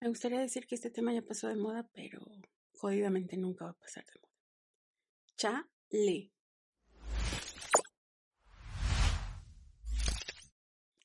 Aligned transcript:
Me 0.00 0.08
gustaría 0.08 0.38
decir 0.38 0.68
que 0.68 0.76
este 0.76 0.90
tema 0.90 1.12
ya 1.12 1.22
pasó 1.22 1.48
de 1.48 1.56
moda, 1.56 1.88
pero 1.92 2.20
jodidamente 2.72 3.36
nunca 3.36 3.64
va 3.64 3.72
a 3.72 3.78
pasar 3.78 4.04
de 4.04 4.20
moda. 4.20 4.32
Chale. 5.36 6.30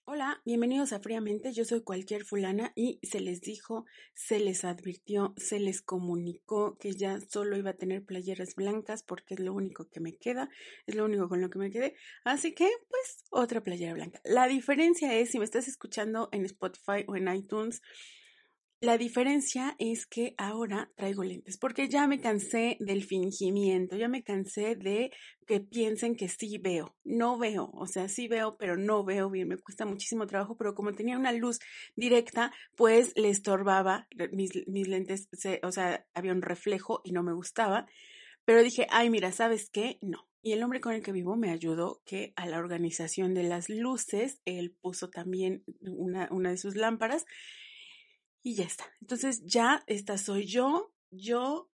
Hola, 0.06 0.40
bienvenidos 0.46 0.94
a 0.94 1.00
Fríamente. 1.00 1.54
Yo 1.54 1.66
soy 1.66 1.82
cualquier 1.82 2.24
fulana 2.24 2.72
y 2.76 3.00
se 3.02 3.20
les 3.20 3.42
dijo, 3.42 3.86
se 4.14 4.40
les 4.40 4.64
advirtió, 4.64 5.34
se 5.38 5.60
les 5.60 5.82
comunicó 5.82 6.78
que 6.78 6.92
ya 6.92 7.20
solo 7.20 7.58
iba 7.58 7.72
a 7.72 7.78
tener 7.78 8.06
playeras 8.06 8.54
blancas 8.54 9.02
porque 9.02 9.34
es 9.34 9.40
lo 9.40 9.54
único 9.54 9.90
que 9.90 10.02
me 10.02 10.18
queda, 10.18 10.52
es 10.86 10.94
lo 10.94 11.06
único 11.06 11.30
con 11.30 11.42
lo 11.42 11.50
que 11.50 11.58
me 11.58 11.72
quedé. 11.72 11.96
Así 12.26 12.54
que, 12.54 12.70
pues, 12.90 13.24
otra 13.32 13.64
playera 13.64 13.96
blanca. 13.96 14.22
La 14.24 14.48
diferencia 14.48 15.16
es 15.16 15.32
si 15.32 15.40
me 15.40 15.46
estás 15.46 15.68
escuchando 15.68 16.30
en 16.32 16.46
Spotify 16.46 17.06
o 17.08 17.16
en 17.16 17.34
iTunes 17.34 17.82
la 18.84 18.98
diferencia 18.98 19.78
es 19.80 20.06
que 20.06 20.36
ahora 20.38 20.92
traigo 20.98 21.24
lentes, 21.24 21.58
porque 21.58 21.88
ya 21.88 22.06
me 22.06 22.20
cansé 22.20 22.76
del 22.82 23.06
fingimiento, 23.06 23.96
ya 23.96 24.10
me 24.10 24.24
cansé 24.24 24.76
de 24.76 25.10
que 25.48 25.62
piensen 25.62 26.18
que 26.18 26.28
sí 26.28 26.58
veo. 26.58 26.94
No 27.06 27.38
veo, 27.38 27.72
o 27.76 27.88
sea, 27.88 28.10
sí 28.10 28.28
veo, 28.28 28.58
pero 28.58 28.76
no 28.76 29.06
veo 29.06 29.30
bien. 29.30 29.48
Me 29.48 29.58
cuesta 29.58 29.86
muchísimo 29.86 30.28
trabajo, 30.28 30.58
pero 30.58 30.76
como 30.76 30.92
tenía 30.92 31.18
una 31.18 31.32
luz 31.32 31.60
directa, 31.96 32.52
pues 32.76 33.14
le 33.16 33.30
estorbaba 33.30 34.06
mis, 34.34 34.54
lentes, 34.68 35.30
o 35.64 35.72
sea, 35.72 36.06
había 36.14 36.34
un 36.34 36.42
reflejo 36.42 37.00
y 37.06 37.14
no 37.14 37.24
me 37.24 37.32
gustaba. 37.32 37.88
Pero 38.44 38.64
dije, 38.64 38.86
ay, 38.90 39.10
mira, 39.10 39.32
¿sabes 39.32 39.70
qué? 39.70 39.98
No. 40.02 40.28
Y 40.42 40.52
el 40.52 40.62
hombre 40.62 40.82
con 40.82 40.92
el 40.92 41.02
que 41.02 41.14
vivo 41.14 41.38
me 41.38 41.52
ayudó 41.52 42.02
que 42.06 42.34
a 42.36 42.48
la 42.48 42.58
organización 42.58 43.34
de 43.34 43.44
las 43.44 43.70
luces, 43.70 44.42
él 44.44 44.76
puso 44.82 45.10
también 45.10 45.64
una, 45.80 46.28
una 46.32 46.50
de 46.50 46.58
sus 46.58 46.76
lámparas 46.76 47.26
y 48.44 48.56
ya 48.56 48.66
está. 48.66 48.86
Entonces 49.02 49.42
ya 49.46 49.84
esta 49.88 50.18
soy 50.18 50.46
yo, 50.46 50.94
yo 51.10 51.72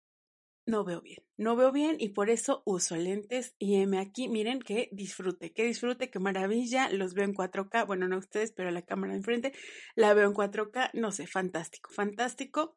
no 0.66 0.84
veo 0.84 1.00
bien, 1.00 1.24
no 1.38 1.56
veo 1.56 1.72
bien 1.72 1.96
y 1.98 2.10
por 2.10 2.28
eso 2.28 2.62
uso 2.66 2.94
lentes 2.94 3.54
y 3.58 3.76
M 3.76 3.98
aquí, 3.98 4.28
miren 4.28 4.60
que 4.60 4.90
disfrute, 4.92 5.52
que 5.52 5.64
disfrute, 5.64 6.10
qué 6.10 6.18
maravilla, 6.18 6.90
los 6.90 7.14
veo 7.14 7.24
en 7.24 7.34
4K, 7.34 7.86
bueno, 7.86 8.06
no 8.06 8.18
ustedes, 8.18 8.52
pero 8.52 8.70
la 8.70 8.82
cámara 8.82 9.14
de 9.14 9.18
enfrente 9.18 9.52
la 9.96 10.12
veo 10.12 10.28
en 10.28 10.34
4K, 10.34 10.90
no 10.92 11.10
sé, 11.10 11.26
fantástico, 11.26 11.90
fantástico. 11.90 12.76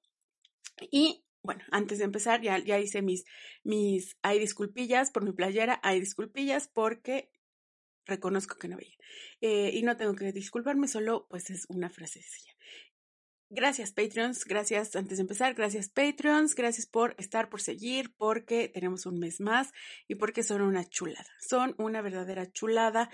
Y 0.90 1.26
bueno, 1.44 1.64
antes 1.72 1.98
de 1.98 2.06
empezar, 2.06 2.42
ya, 2.42 2.60
ya 2.60 2.80
hice 2.80 3.02
mis, 3.02 3.26
mis, 3.64 4.16
hay 4.22 4.40
disculpillas 4.40 5.12
por 5.12 5.26
mi 5.26 5.34
playera, 5.34 5.82
hay 5.84 6.00
disculpillas 6.00 6.70
porque 6.70 7.30
reconozco 8.06 8.58
que 8.58 8.70
no 8.70 8.78
veía. 8.78 8.96
Eh, 9.42 9.72
y 9.74 9.84
no 9.84 9.98
tengo 9.98 10.16
que 10.16 10.32
disculparme, 10.32 10.88
solo 10.88 11.28
pues 11.30 11.50
es 11.50 11.66
una 11.68 11.90
frase 11.90 12.22
sencilla. 12.22 12.54
Gracias 13.54 13.92
Patreons, 13.92 14.46
gracias 14.46 14.96
antes 14.96 15.18
de 15.18 15.24
empezar, 15.24 15.54
gracias 15.56 15.90
Patreons, 15.90 16.56
gracias 16.56 16.88
por 16.88 17.16
estar, 17.18 17.50
por 17.50 17.60
seguir, 17.60 18.16
porque 18.16 18.70
tenemos 18.70 19.06
un 19.06 19.20
mes 19.20 19.42
más 19.42 19.74
y 20.08 20.16
porque 20.16 20.42
son 20.42 20.62
una 20.62 20.86
chulada, 20.86 21.28
son 21.42 21.76
una 21.78 22.02
verdadera 22.02 22.50
chulada. 22.50 23.10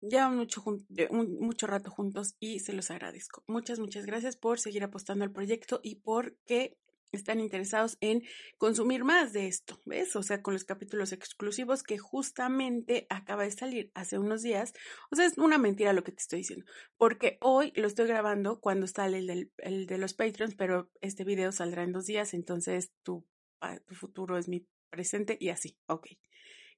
Llevan 0.00 0.38
mucho, 0.38 0.64
mucho 1.10 1.66
rato 1.66 1.90
juntos 1.90 2.36
y 2.40 2.60
se 2.60 2.72
los 2.72 2.90
agradezco. 2.90 3.44
Muchas, 3.46 3.78
muchas 3.78 4.06
gracias 4.06 4.34
por 4.34 4.58
seguir 4.58 4.82
apostando 4.82 5.24
al 5.24 5.30
proyecto 5.30 5.80
y 5.82 5.96
porque 5.96 6.78
están 7.12 7.40
interesados 7.40 7.96
en 8.00 8.22
consumir 8.58 9.04
más 9.04 9.32
de 9.32 9.46
esto, 9.46 9.80
¿ves? 9.84 10.14
O 10.16 10.22
sea, 10.22 10.42
con 10.42 10.54
los 10.54 10.64
capítulos 10.64 11.12
exclusivos 11.12 11.82
que 11.82 11.98
justamente 11.98 13.06
acaba 13.08 13.44
de 13.44 13.50
salir 13.50 13.90
hace 13.94 14.18
unos 14.18 14.42
días. 14.42 14.72
O 15.10 15.16
sea, 15.16 15.26
es 15.26 15.38
una 15.38 15.58
mentira 15.58 15.92
lo 15.92 16.04
que 16.04 16.12
te 16.12 16.20
estoy 16.20 16.40
diciendo, 16.40 16.66
porque 16.96 17.38
hoy 17.40 17.72
lo 17.76 17.86
estoy 17.86 18.06
grabando 18.06 18.60
cuando 18.60 18.86
sale 18.86 19.18
el, 19.18 19.52
el 19.58 19.86
de 19.86 19.98
los 19.98 20.14
Patreons, 20.14 20.54
pero 20.54 20.90
este 21.00 21.24
video 21.24 21.52
saldrá 21.52 21.82
en 21.82 21.92
dos 21.92 22.06
días, 22.06 22.34
entonces 22.34 22.92
tu, 23.02 23.26
ah, 23.60 23.78
tu 23.86 23.94
futuro 23.94 24.38
es 24.38 24.48
mi 24.48 24.66
presente 24.90 25.36
y 25.40 25.48
así, 25.50 25.76
ok. 25.86 26.08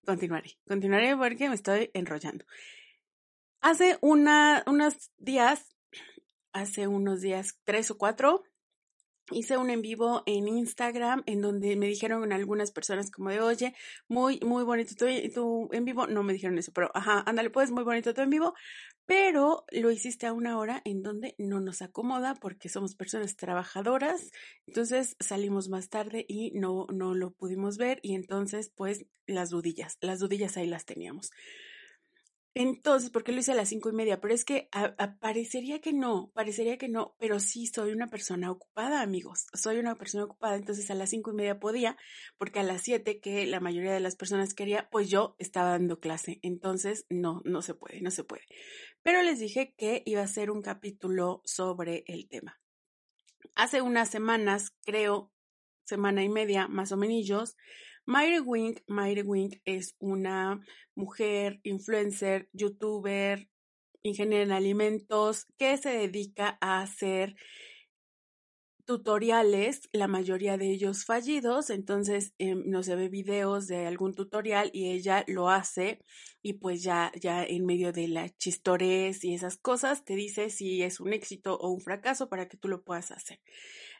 Continuaré, 0.05 0.59
continuaré 0.67 1.17
porque 1.17 1.49
me 1.49 1.55
estoy 1.55 1.91
enrollando. 1.95 2.45
Hace 3.61 3.99
una, 4.01 4.65
unos 4.67 5.13
días, 5.19 5.77
hace 6.53 6.89
unos 6.89 7.21
días, 7.21 7.61
tres 7.63 7.93
o 7.93 7.99
cuatro, 7.99 8.43
hice 9.35 9.57
un 9.57 9.71
en 9.71 9.83
vivo 9.83 10.23
en 10.27 10.49
Instagram 10.49 11.23
en 11.27 11.41
donde 11.41 11.77
me 11.77 11.87
dijeron 11.87 12.33
algunas 12.33 12.71
personas 12.71 13.11
como 13.11 13.31
de, 13.31 13.41
oye, 13.41 13.75
muy, 14.09 14.41
muy 14.41 14.65
bonito 14.65 14.95
tu, 14.95 15.07
tu, 15.33 15.69
en 15.73 15.85
vivo. 15.85 16.07
No 16.07 16.23
me 16.23 16.33
dijeron 16.33 16.59
eso, 16.59 16.73
pero 16.73 16.91
ajá, 16.95 17.23
ándale 17.27 17.51
pues, 17.51 17.71
muy 17.71 17.85
bonito 17.85 18.15
tu 18.15 18.21
en 18.21 18.31
vivo. 18.31 18.55
Pero 19.07 19.65
lo 19.71 19.91
hiciste 19.91 20.27
a 20.27 20.33
una 20.33 20.59
hora 20.59 20.81
en 20.85 21.03
donde 21.03 21.35
no 21.39 21.61
nos 21.61 21.83
acomoda 21.83 22.35
porque 22.35 22.69
somos 22.69 22.95
personas 22.95 23.37
trabajadoras. 23.37 24.31
Entonces 24.67 25.17
salimos 25.21 25.69
más 25.69 25.89
tarde 25.89 26.25
y 26.29 26.53
no, 26.53 26.87
no 26.93 27.15
lo 27.15 27.33
pudimos 27.33 27.79
ver. 27.79 27.99
Y 28.03 28.15
entonces, 28.15 28.71
pues, 28.75 29.07
las 29.27 29.51
dudillas, 29.51 29.99
las 30.01 30.19
dudillas 30.19 30.57
ahí 30.57 30.67
las 30.67 30.85
teníamos. 30.85 31.31
Entonces, 32.55 33.11
¿por 33.11 33.25
qué 33.25 33.33
lo 33.33 33.41
hice 33.41 33.53
a 33.53 33.55
las 33.55 33.71
cinco 33.71 33.89
y 33.89 33.95
media? 33.95 34.21
Pero 34.21 34.35
es 34.35 34.45
que 34.45 34.69
parecería 35.21 35.81
que 35.81 35.95
no, 35.95 36.31
parecería 36.35 36.77
que 36.77 36.89
no, 36.89 37.17
pero 37.19 37.41
sí 37.41 37.67
soy 37.67 37.93
una 37.93 38.09
persona 38.09 38.51
ocupada, 38.51 39.01
amigos. 39.01 39.47
Soy 39.55 39.79
una 39.79 39.97
persona 39.97 40.25
ocupada, 40.25 40.57
entonces 40.57 40.91
a 40.91 40.95
las 40.95 41.11
cinco 41.11 41.33
y 41.33 41.35
media 41.35 41.59
podía, 41.59 41.97
porque 42.37 42.61
a 42.61 42.63
las 42.63 42.83
siete, 42.83 43.21
que 43.21 43.47
la 43.47 43.61
mayoría 43.61 43.93
de 43.95 44.01
las 44.01 44.17
personas 44.17 44.53
quería, 44.53 44.89
pues 44.91 45.09
yo 45.09 45.35
estaba 45.39 45.71
dando 45.71 45.99
clase. 45.99 46.41
Entonces, 46.43 47.07
no, 47.09 47.41
no 47.45 47.63
se 47.63 47.75
puede, 47.75 48.03
no 48.03 48.11
se 48.11 48.25
puede. 48.25 48.45
Pero 49.03 49.23
les 49.23 49.39
dije 49.39 49.75
que 49.77 50.03
iba 50.05 50.21
a 50.21 50.29
ser 50.29 50.51
un 50.51 50.61
capítulo 50.61 51.41
sobre 51.47 52.05
el 52.07 52.29
tema. 52.29 52.61
Hace 53.55 53.81
unas 53.81 54.11
semanas, 54.11 54.75
creo, 54.85 55.33
semana 55.85 56.23
y 56.23 56.29
media, 56.29 56.69
más 56.69 56.93
o 56.93 56.97
menos, 56.97 57.57
Mayre 58.07 58.41
Wink, 58.41 58.81
Mayre 58.89 59.23
Wink 59.23 59.61
es 59.65 59.95
una 59.99 60.61
mujer, 60.95 61.61
influencer, 61.63 62.49
youtuber, 62.53 63.49
ingeniera 64.03 64.43
en 64.43 64.53
alimentos 64.53 65.47
que 65.57 65.77
se 65.77 65.91
dedica 65.91 66.59
a 66.61 66.83
hacer 66.83 67.37
tutoriales, 68.85 69.89
la 69.93 70.09
mayoría 70.09 70.57
de 70.59 70.71
ellos 70.71 71.05
fallidos, 71.05 71.71
entonces 71.71 72.35
eh, 72.39 72.55
no 72.55 72.83
se 72.83 72.97
ve 72.97 73.09
videos 73.09 73.67
de 73.67 73.87
algún 73.87 74.15
tutorial 74.15 74.71
y 74.73 74.91
ella 74.91 75.25
lo 75.29 75.51
hace 75.51 76.01
y 76.43 76.55
pues 76.55 76.83
ya, 76.83 77.13
ya 77.21 77.45
en 77.45 77.65
medio 77.65 77.93
de 77.93 78.09
la 78.09 78.29
chistores 78.31 79.25
y 79.25 79.35
esas 79.35 79.57
cosas 79.57 80.05
te 80.05 80.15
dice 80.15 80.51
si 80.51 80.83
es 80.83 80.99
un 80.99 81.13
éxito 81.13 81.57
o 81.57 81.71
un 81.71 81.81
fracaso 81.81 82.29
para 82.29 82.49
que 82.49 82.57
tú 82.57 82.69
lo 82.69 82.83
puedas 82.83 83.13
hacer. 83.13 83.41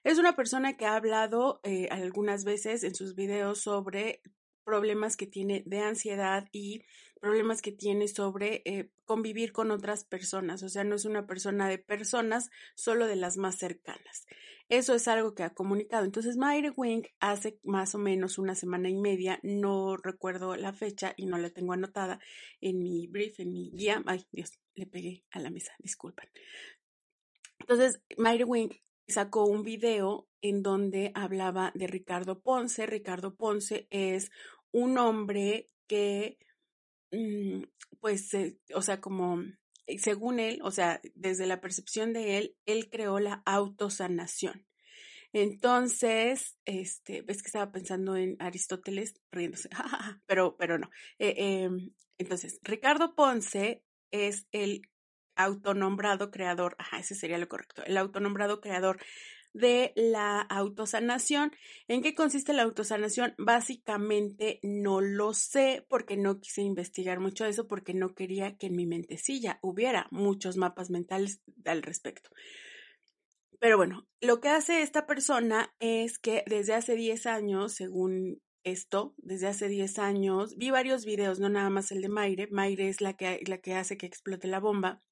Es 0.05 0.19
una 0.19 0.35
persona 0.35 0.77
que 0.77 0.87
ha 0.87 0.97
hablado 0.97 1.61
eh, 1.63 1.89
algunas 1.91 2.45
veces 2.45 2.83
en 2.83 2.95
sus 2.95 3.15
videos 3.15 3.61
sobre 3.61 4.21
problemas 4.65 5.17
que 5.17 5.27
tiene 5.27 5.63
de 5.67 5.81
ansiedad 5.81 6.49
y 6.53 6.85
problemas 7.21 7.63
que 7.63 7.71
tiene 7.71 8.09
sobre 8.09 8.63
eh, 8.65 8.91
convivir 9.05 9.53
con 9.53 9.71
otras 9.71 10.05
personas. 10.05 10.65
O 10.65 10.69
sea, 10.69 10.83
no 10.83 10.97
es 10.97 11.05
una 11.05 11.27
persona 11.27 11.69
de 11.69 11.79
personas, 11.79 12.51
solo 12.75 13.07
de 13.07 13.15
las 13.15 13.37
más 13.37 13.59
cercanas. 13.59 14.27
Eso 14.69 14.95
es 14.95 15.07
algo 15.07 15.35
que 15.35 15.45
ha 15.45 15.55
comunicado. 15.55 16.05
Entonces, 16.05 16.37
Mayre 16.37 16.73
Wink 16.77 17.07
hace 17.21 17.61
más 17.63 17.95
o 17.95 17.99
menos 17.99 18.39
una 18.39 18.57
semana 18.57 18.89
y 18.89 18.97
media, 18.97 19.39
no 19.45 19.97
recuerdo 19.97 20.57
la 20.57 20.73
fecha 20.73 21.15
y 21.17 21.27
no 21.27 21.39
la 21.39 21.51
tengo 21.51 21.75
anotada 21.75 22.19
en 22.61 22.83
mi 22.83 23.07
brief, 23.07 23.39
en 23.39 23.53
mi 23.53 23.71
guía. 23.71 24.03
Ay, 24.07 24.27
Dios, 24.33 24.59
le 24.75 24.87
pegué 24.87 25.25
a 25.31 25.39
la 25.39 25.51
mesa, 25.51 25.73
disculpen. 25.79 26.29
Entonces, 27.61 28.03
Mayre 28.17 28.45
Wink 28.45 28.75
sacó 29.09 29.45
un 29.45 29.63
video 29.63 30.29
en 30.41 30.63
donde 30.63 31.13
hablaba 31.15 31.73
de 31.75 31.87
Ricardo 31.87 32.41
Ponce. 32.41 32.87
Ricardo 32.87 33.35
Ponce 33.35 33.87
es 33.91 34.31
un 34.73 34.99
hombre 34.99 35.71
que, 35.87 36.39
mm, 37.11 37.63
pues, 38.01 38.31
o 38.75 38.83
sea, 38.83 39.01
como, 39.01 39.43
eh, 39.87 39.99
según 39.99 40.41
él, 40.41 40.61
o 40.63 40.71
sea, 40.71 41.01
desde 41.15 41.47
la 41.47 41.61
percepción 41.61 42.13
de 42.13 42.39
él, 42.39 42.57
él 42.67 42.89
creó 42.91 43.19
la 43.21 43.43
autosanación. 43.47 44.67
Entonces, 45.33 46.59
este, 46.67 47.23
ves 47.23 47.43
que 47.43 47.47
estaba 47.47 47.73
pensando 47.73 48.17
en 48.17 48.37
Aristóteles 48.39 49.15
riéndose, 49.31 49.71
pero, 50.27 50.57
pero 50.57 50.79
no. 50.79 50.91
Eh, 51.19 51.35
em, 51.39 51.95
entonces, 52.19 52.61
Ricardo 52.63 53.15
Ponce 53.15 53.83
es 54.11 54.47
el 54.53 54.83
autonombrado 55.37 56.31
creador, 56.31 56.77
ajá, 56.79 56.99
ese 56.99 57.15
sería 57.15 57.39
lo 57.39 57.49
correcto, 57.49 57.83
el 57.85 57.97
autonombrado 57.97 58.61
creador 58.61 58.99
de 59.55 59.93
la 59.97 60.41
autosanación. 60.41 61.53
¿En 61.89 62.03
qué 62.03 62.15
consiste 62.15 62.53
la 62.53 62.63
autosanación? 62.63 63.35
Básicamente 63.39 64.61
no 64.63 65.01
lo 65.01 65.35
sé 65.35 65.85
porque 65.89 66.17
no 66.17 66.41
quise 66.41 66.63
investigar 66.63 67.21
mucho 67.21 67.45
eso 67.45 67.69
porque 67.69 67.95
no 67.95 68.15
quería 68.15 68.57
que 68.57 68.69
en 68.69 68.77
mi 68.77 68.87
mentecilla 68.87 69.59
hubiera 69.63 70.09
muchos 70.11 70.57
mapas 70.57 70.91
mentales 70.91 71.43
al 71.65 71.83
respecto. 71.83 72.31
Pero 73.59 73.77
bueno, 73.77 74.09
lo 74.21 74.41
que 74.41 74.49
hace 74.49 74.83
esta 74.83 75.07
persona 75.07 75.73
es 75.79 76.19
que 76.19 76.43
desde 76.47 76.75
hace 76.75 76.97
10 76.97 77.27
años, 77.27 77.75
según 77.75 78.43
esto, 78.65 79.15
desde 79.19 79.47
hace 79.47 79.69
10 79.69 79.99
años, 79.99 80.57
vi 80.57 80.71
varios 80.71 81.05
videos, 81.05 81.39
no 81.39 81.49
nada 81.49 81.71
más 81.71 81.93
el 81.93 82.01
de 82.01 82.09
Maire, 82.09 82.49
Maire 82.51 82.89
es 82.89 83.01
la 83.01 83.15
que, 83.15 83.41
la 83.47 83.59
que 83.59 83.75
hace 83.75 83.97
que 83.97 84.07
explote 84.07 84.49
la 84.49 84.61
bomba, 84.61 85.03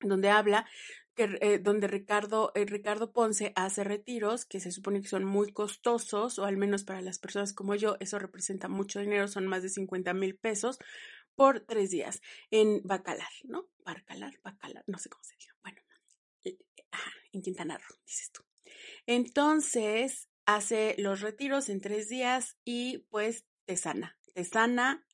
donde 0.00 0.30
habla 0.30 0.66
que, 1.14 1.38
eh, 1.40 1.58
donde 1.58 1.88
Ricardo, 1.88 2.52
eh, 2.54 2.66
Ricardo 2.66 3.12
Ponce 3.12 3.52
hace 3.56 3.82
retiros 3.84 4.44
que 4.44 4.60
se 4.60 4.70
supone 4.70 5.00
que 5.00 5.08
son 5.08 5.24
muy 5.24 5.52
costosos, 5.52 6.38
o 6.38 6.44
al 6.44 6.58
menos 6.58 6.84
para 6.84 7.00
las 7.00 7.18
personas 7.18 7.54
como 7.54 7.74
yo, 7.74 7.96
eso 8.00 8.18
representa 8.18 8.68
mucho 8.68 9.00
dinero, 9.00 9.26
son 9.26 9.46
más 9.46 9.62
de 9.62 9.70
50 9.70 10.12
mil 10.12 10.36
pesos 10.36 10.78
por 11.34 11.60
tres 11.60 11.90
días 11.90 12.20
en 12.50 12.82
Bacalar, 12.84 13.28
¿no? 13.44 13.68
Bacalar, 13.84 14.38
Bacalar, 14.42 14.84
no 14.86 14.98
sé 14.98 15.08
cómo 15.08 15.24
se 15.24 15.36
diga. 15.38 15.54
Bueno, 15.62 15.80
eh, 16.44 16.58
en 17.32 17.42
Quintana 17.42 17.78
Roo, 17.78 17.96
dices 18.04 18.30
tú. 18.30 18.42
Entonces, 19.06 20.28
hace 20.44 20.94
los 20.98 21.22
retiros 21.22 21.68
en 21.70 21.80
tres 21.80 22.08
días 22.08 22.56
y 22.64 22.98
pues 23.10 23.46
te 23.64 23.76
sana, 23.76 24.18
te 24.34 24.44
sana, 24.44 25.06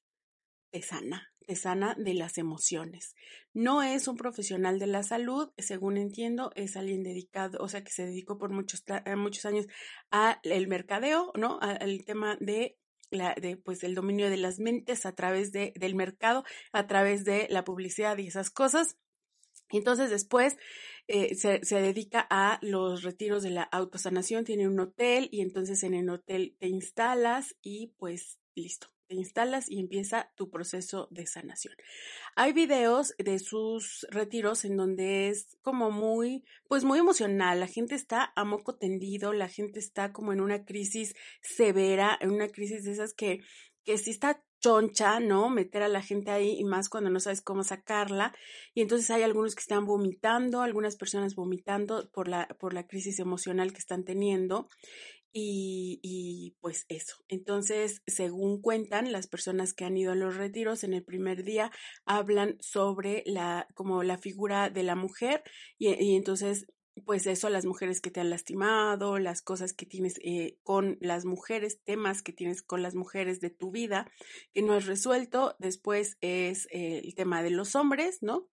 te 0.70 0.82
sana 0.82 1.31
te 1.42 1.56
sana 1.56 1.94
de 1.98 2.14
las 2.14 2.38
emociones. 2.38 3.14
No 3.52 3.82
es 3.82 4.08
un 4.08 4.16
profesional 4.16 4.78
de 4.78 4.86
la 4.86 5.02
salud, 5.02 5.50
según 5.58 5.96
entiendo, 5.96 6.52
es 6.54 6.76
alguien 6.76 7.02
dedicado, 7.02 7.58
o 7.60 7.68
sea, 7.68 7.84
que 7.84 7.92
se 7.92 8.06
dedicó 8.06 8.38
por 8.38 8.50
muchos, 8.50 8.84
eh, 8.86 9.16
muchos 9.16 9.44
años 9.44 9.66
al 10.10 10.66
mercadeo, 10.66 11.32
¿no? 11.36 11.58
Al 11.60 12.04
tema 12.04 12.36
de 12.40 12.78
la, 13.10 13.34
pues, 13.64 13.84
el 13.84 13.94
dominio 13.94 14.30
de 14.30 14.38
las 14.38 14.58
mentes 14.58 15.06
a 15.06 15.14
través 15.14 15.52
de, 15.52 15.72
del 15.76 15.94
mercado, 15.94 16.44
a 16.72 16.86
través 16.86 17.24
de 17.24 17.46
la 17.50 17.64
publicidad 17.64 18.16
y 18.18 18.28
esas 18.28 18.50
cosas. 18.50 18.96
Entonces 19.70 20.10
después 20.10 20.56
eh, 21.08 21.34
se, 21.34 21.64
se, 21.64 21.80
dedica 21.80 22.26
a 22.28 22.58
los 22.62 23.02
retiros 23.02 23.42
de 23.42 23.50
la 23.50 23.62
autosanación, 23.62 24.44
tiene 24.44 24.68
un 24.68 24.78
hotel 24.78 25.28
y 25.32 25.40
entonces 25.40 25.82
en 25.82 25.94
el 25.94 26.10
hotel 26.10 26.56
te 26.58 26.68
instalas 26.68 27.56
y 27.62 27.94
pues 27.98 28.38
listo, 28.54 28.88
instalas 29.14 29.68
y 29.68 29.80
empieza 29.80 30.30
tu 30.36 30.50
proceso 30.50 31.08
de 31.10 31.26
sanación. 31.26 31.74
Hay 32.36 32.52
videos 32.52 33.14
de 33.18 33.38
sus 33.38 34.06
retiros 34.10 34.64
en 34.64 34.76
donde 34.76 35.28
es 35.28 35.56
como 35.62 35.90
muy, 35.90 36.44
pues 36.68 36.84
muy 36.84 36.98
emocional. 36.98 37.60
La 37.60 37.66
gente 37.66 37.94
está 37.94 38.32
a 38.36 38.44
moco 38.44 38.76
tendido, 38.76 39.32
la 39.32 39.48
gente 39.48 39.78
está 39.78 40.12
como 40.12 40.32
en 40.32 40.40
una 40.40 40.64
crisis 40.64 41.14
severa, 41.40 42.16
en 42.20 42.30
una 42.30 42.48
crisis 42.48 42.84
de 42.84 42.92
esas 42.92 43.14
que, 43.14 43.40
que 43.84 43.98
sí 43.98 44.10
está 44.10 44.42
choncha, 44.62 45.18
¿no? 45.20 45.50
Meter 45.50 45.82
a 45.82 45.88
la 45.88 46.00
gente 46.00 46.30
ahí 46.30 46.56
y 46.58 46.64
más 46.64 46.88
cuando 46.88 47.10
no 47.10 47.20
sabes 47.20 47.42
cómo 47.42 47.64
sacarla. 47.64 48.32
Y 48.74 48.80
entonces 48.80 49.10
hay 49.10 49.22
algunos 49.22 49.54
que 49.54 49.60
están 49.60 49.84
vomitando, 49.84 50.62
algunas 50.62 50.96
personas 50.96 51.34
vomitando 51.34 52.08
por 52.12 52.28
la, 52.28 52.46
por 52.60 52.72
la 52.72 52.86
crisis 52.86 53.18
emocional 53.18 53.72
que 53.72 53.80
están 53.80 54.04
teniendo. 54.04 54.68
Y, 55.34 55.98
y, 56.02 56.56
pues 56.60 56.84
eso. 56.88 57.16
Entonces, 57.28 58.02
según 58.06 58.60
cuentan 58.60 59.12
las 59.12 59.26
personas 59.26 59.72
que 59.72 59.86
han 59.86 59.96
ido 59.96 60.12
a 60.12 60.16
los 60.16 60.36
retiros, 60.36 60.84
en 60.84 60.92
el 60.92 61.04
primer 61.04 61.42
día 61.42 61.70
hablan 62.04 62.58
sobre 62.60 63.22
la, 63.24 63.66
como 63.74 64.02
la 64.02 64.18
figura 64.18 64.68
de 64.68 64.82
la 64.82 64.94
mujer 64.94 65.42
y, 65.78 66.16
entonces 66.16 66.66
pues 67.06 67.26
eso, 67.26 67.48
las 67.48 67.64
mujeres 67.64 68.02
que 68.02 68.10
te 68.10 68.20
han 68.20 68.28
lastimado, 68.28 69.18
las 69.18 69.40
cosas 69.40 69.72
que 69.72 69.86
tienes 69.86 70.20
eh, 70.22 70.58
con 70.62 70.98
las 71.00 71.24
mujeres, 71.24 71.80
temas 71.84 72.20
que 72.22 72.34
tienes 72.34 72.62
con 72.62 72.82
las 72.82 72.94
mujeres 72.94 73.40
de 73.40 73.48
tu 73.48 73.70
vida 73.70 74.10
que 74.52 74.60
no 74.60 74.74
has 74.74 74.84
resuelto. 74.84 75.56
Después 75.58 76.18
es 76.20 76.68
eh, 76.70 77.00
el 77.02 77.14
tema 77.14 77.42
de 77.42 77.50
los 77.50 77.74
hombres, 77.76 78.18
¿no? 78.20 78.46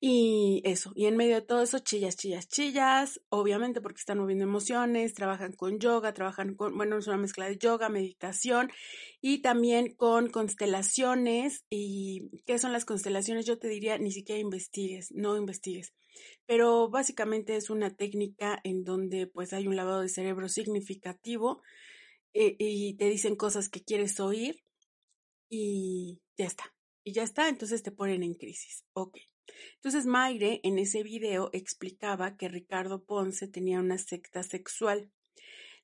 Y 0.00 0.62
eso, 0.64 0.92
y 0.94 1.06
en 1.06 1.16
medio 1.16 1.36
de 1.36 1.42
todo 1.42 1.62
eso, 1.62 1.78
chillas, 1.80 2.16
chillas, 2.16 2.48
chillas, 2.48 3.20
obviamente 3.30 3.80
porque 3.80 3.98
están 3.98 4.18
moviendo 4.18 4.44
emociones, 4.44 5.14
trabajan 5.14 5.52
con 5.52 5.80
yoga, 5.80 6.14
trabajan 6.14 6.54
con, 6.54 6.76
bueno, 6.76 6.98
es 6.98 7.06
una 7.08 7.16
mezcla 7.16 7.46
de 7.48 7.58
yoga, 7.58 7.88
meditación 7.88 8.70
y 9.20 9.42
también 9.42 9.94
con 9.94 10.30
constelaciones. 10.30 11.64
¿Y 11.70 12.30
qué 12.46 12.58
son 12.58 12.72
las 12.72 12.84
constelaciones? 12.84 13.46
Yo 13.46 13.58
te 13.58 13.68
diría, 13.68 13.98
ni 13.98 14.12
siquiera 14.12 14.40
investigues, 14.40 15.10
no 15.12 15.36
investigues. 15.36 15.92
Pero 16.46 16.88
básicamente 16.88 17.56
es 17.56 17.70
una 17.70 17.90
técnica 17.94 18.60
en 18.64 18.84
donde 18.84 19.26
pues 19.26 19.52
hay 19.52 19.66
un 19.66 19.76
lavado 19.76 20.00
de 20.00 20.08
cerebro 20.08 20.48
significativo 20.48 21.62
eh, 22.34 22.56
y 22.58 22.94
te 22.96 23.06
dicen 23.06 23.36
cosas 23.36 23.68
que 23.68 23.82
quieres 23.82 24.20
oír 24.20 24.62
y 25.50 26.20
ya 26.36 26.46
está. 26.46 26.74
Y 27.04 27.12
ya 27.12 27.22
está, 27.22 27.48
entonces 27.48 27.82
te 27.82 27.92
ponen 27.92 28.22
en 28.22 28.34
crisis. 28.34 28.84
Ok. 28.92 29.18
Entonces 29.76 30.06
Maire 30.06 30.60
en 30.62 30.78
ese 30.78 31.02
video 31.02 31.50
explicaba 31.52 32.36
que 32.36 32.48
Ricardo 32.48 33.04
Ponce 33.04 33.48
tenía 33.48 33.80
una 33.80 33.98
secta 33.98 34.42
sexual. 34.42 35.10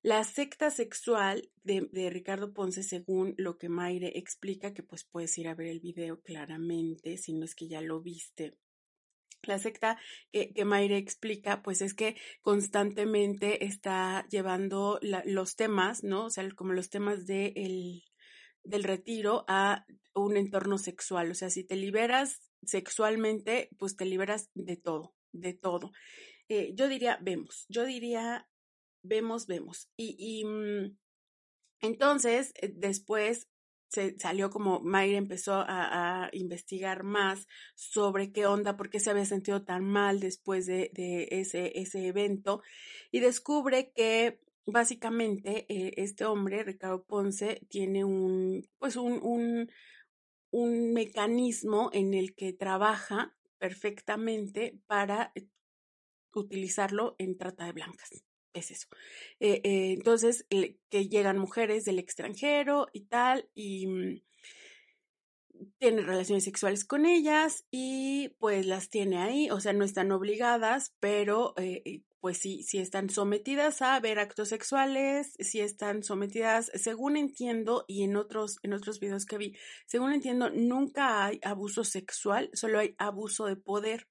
La 0.02 0.22
secta 0.24 0.70
sexual 0.70 1.50
de, 1.62 2.10
Ricardo 2.10 2.52
Ponce, 2.52 2.82
según 2.82 3.34
lo 3.38 3.56
que 3.56 3.70
Maire 3.70 4.18
explica, 4.18 4.74
que 4.74 4.82
pues 4.82 5.04
puedes 5.04 5.38
ir 5.38 5.48
a 5.48 5.54
ver 5.54 5.68
el 5.68 5.80
video 5.80 6.20
claramente, 6.20 7.16
si 7.16 7.32
no 7.32 7.46
es 7.46 7.54
que 7.54 7.68
ya 7.68 7.80
lo 7.80 8.02
viste. 8.02 8.58
La 9.44 9.58
secta 9.58 9.98
que, 10.30 10.64
Maire 10.66 10.98
explica, 10.98 11.62
pues 11.62 11.80
es 11.80 11.94
que 11.94 12.16
constantemente 12.42 13.64
está 13.64 14.26
llevando 14.30 14.98
los 15.00 15.56
temas, 15.56 16.04
¿no? 16.04 16.26
O 16.26 16.30
sea, 16.30 16.46
como 16.50 16.74
los 16.74 16.90
temas 16.90 17.24
de 17.24 17.54
el, 17.56 18.04
del 18.62 18.84
retiro 18.84 19.44
a 19.48 19.86
un 20.14 20.36
entorno 20.36 20.78
sexual. 20.78 21.30
O 21.30 21.34
sea, 21.34 21.50
si 21.50 21.64
te 21.64 21.76
liberas 21.76 22.40
sexualmente, 22.66 23.68
pues 23.78 23.96
te 23.96 24.04
liberas 24.04 24.50
de 24.54 24.76
todo, 24.76 25.14
de 25.32 25.54
todo. 25.54 25.92
Eh, 26.48 26.72
yo 26.74 26.88
diría, 26.88 27.18
vemos, 27.22 27.66
yo 27.68 27.84
diría, 27.84 28.48
vemos, 29.02 29.46
vemos. 29.46 29.88
Y, 29.96 30.44
mm, 30.44 30.96
entonces, 31.80 32.52
eh, 32.60 32.72
después 32.74 33.48
se 33.88 34.18
salió 34.18 34.50
como 34.50 34.80
Mayra 34.80 35.18
empezó 35.18 35.54
a, 35.54 36.28
investigar 36.32 37.04
más 37.04 37.46
sobre 37.76 38.32
qué 38.32 38.46
onda, 38.46 38.76
por 38.76 38.90
qué 38.90 38.98
se 38.98 39.10
había 39.10 39.24
sentido 39.24 39.62
tan 39.64 39.84
mal 39.84 40.18
después 40.18 40.66
de, 40.66 40.90
de 40.92 41.28
ese, 41.30 41.78
ese 41.78 42.06
evento 42.06 42.62
y 43.12 43.20
descubre 43.20 43.92
que 43.94 44.40
básicamente 44.66 45.66
eh, 45.68 45.94
este 45.96 46.24
hombre, 46.24 46.64
Ricardo 46.64 47.04
Ponce, 47.04 47.60
tiene 47.68 48.04
un, 48.04 48.66
pues 48.78 48.96
un, 48.96 49.20
un, 49.22 49.70
un 50.54 50.92
mecanismo 50.92 51.90
en 51.92 52.14
el 52.14 52.36
que 52.36 52.52
trabaja 52.52 53.34
perfectamente 53.58 54.78
para 54.86 55.32
eh, 55.34 55.48
utilizarlo 56.32 57.16
en 57.18 57.36
trata 57.36 57.64
de 57.64 57.72
blancas. 57.72 58.22
Es 58.52 58.70
eso. 58.70 58.86
Eh, 59.40 59.60
eh, 59.64 59.92
entonces, 59.94 60.46
que 60.48 61.08
llegan 61.08 61.38
mujeres 61.38 61.84
del 61.84 61.98
extranjero 61.98 62.86
y 62.92 63.06
tal, 63.06 63.50
y 63.52 63.88
mm, 63.88 64.22
tiene 65.78 66.02
relaciones 66.02 66.44
sexuales 66.44 66.84
con 66.84 67.04
ellas 67.04 67.66
y 67.72 68.28
pues 68.38 68.64
las 68.64 68.90
tiene 68.90 69.18
ahí, 69.18 69.50
o 69.50 69.58
sea, 69.58 69.72
no 69.72 69.84
están 69.84 70.12
obligadas, 70.12 70.94
pero 71.00 71.54
pues 72.24 72.38
sí, 72.38 72.62
si 72.62 72.78
están 72.78 73.10
sometidas 73.10 73.82
a 73.82 74.00
ver 74.00 74.18
actos 74.18 74.48
sexuales, 74.48 75.34
si 75.40 75.60
están 75.60 76.02
sometidas, 76.02 76.70
según 76.74 77.18
entiendo, 77.18 77.84
y 77.86 78.02
en 78.02 78.16
otros, 78.16 78.56
en 78.62 78.72
otros 78.72 78.98
videos 78.98 79.26
que 79.26 79.36
vi, 79.36 79.54
según 79.84 80.10
entiendo, 80.10 80.48
nunca 80.48 81.26
hay 81.26 81.38
abuso 81.44 81.84
sexual, 81.84 82.48
solo 82.54 82.78
hay 82.78 82.94
abuso 82.96 83.44
de 83.44 83.56
poder. 83.56 84.08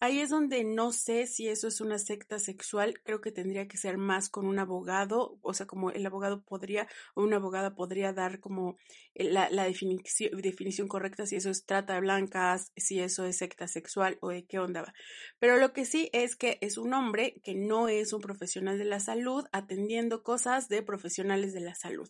Ahí 0.00 0.20
es 0.20 0.30
donde 0.30 0.64
no 0.64 0.92
sé 0.92 1.26
si 1.26 1.48
eso 1.48 1.68
es 1.68 1.80
una 1.80 1.98
secta 1.98 2.38
sexual, 2.38 3.00
creo 3.02 3.20
que 3.20 3.32
tendría 3.32 3.66
que 3.66 3.76
ser 3.76 3.98
más 3.98 4.28
con 4.28 4.46
un 4.46 4.58
abogado, 4.58 5.38
o 5.42 5.54
sea, 5.54 5.66
como 5.66 5.90
el 5.90 6.04
abogado 6.04 6.42
podría 6.42 6.86
o 7.14 7.22
una 7.22 7.36
abogada 7.36 7.74
podría 7.74 8.12
dar 8.12 8.40
como 8.40 8.76
la, 9.14 9.48
la 9.50 9.64
definición, 9.64 10.40
definición 10.40 10.88
correcta 10.88 11.26
si 11.26 11.36
eso 11.36 11.50
es 11.50 11.64
trata 11.64 11.94
de 11.94 12.00
blancas, 12.00 12.72
si 12.76 13.00
eso 13.00 13.24
es 13.24 13.38
secta 13.38 13.68
sexual 13.68 14.18
o 14.20 14.28
de 14.28 14.44
qué 14.44 14.58
onda 14.58 14.82
va. 14.82 14.94
Pero 15.38 15.56
lo 15.56 15.72
que 15.72 15.84
sí 15.84 16.10
es 16.12 16.36
que 16.36 16.58
es 16.60 16.78
un 16.78 16.94
hombre 16.94 17.40
que 17.42 17.54
no 17.54 17.88
es 17.88 18.12
un 18.12 18.20
profesional 18.20 18.78
de 18.78 18.84
la 18.84 19.00
salud 19.00 19.46
atendiendo 19.52 20.22
cosas 20.22 20.68
de 20.68 20.82
profesionales 20.82 21.52
de 21.52 21.60
la 21.60 21.74
salud. 21.74 22.08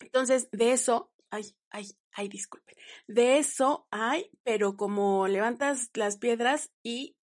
Entonces, 0.00 0.48
de 0.52 0.72
eso 0.72 1.10
ay, 1.30 1.54
ay, 1.70 1.86
ay, 2.12 2.28
disculpen. 2.28 2.76
De 3.06 3.38
eso 3.38 3.86
hay, 3.90 4.30
pero 4.44 4.76
como 4.76 5.28
levantas 5.28 5.90
las 5.94 6.18
piedras 6.18 6.70
y 6.82 7.16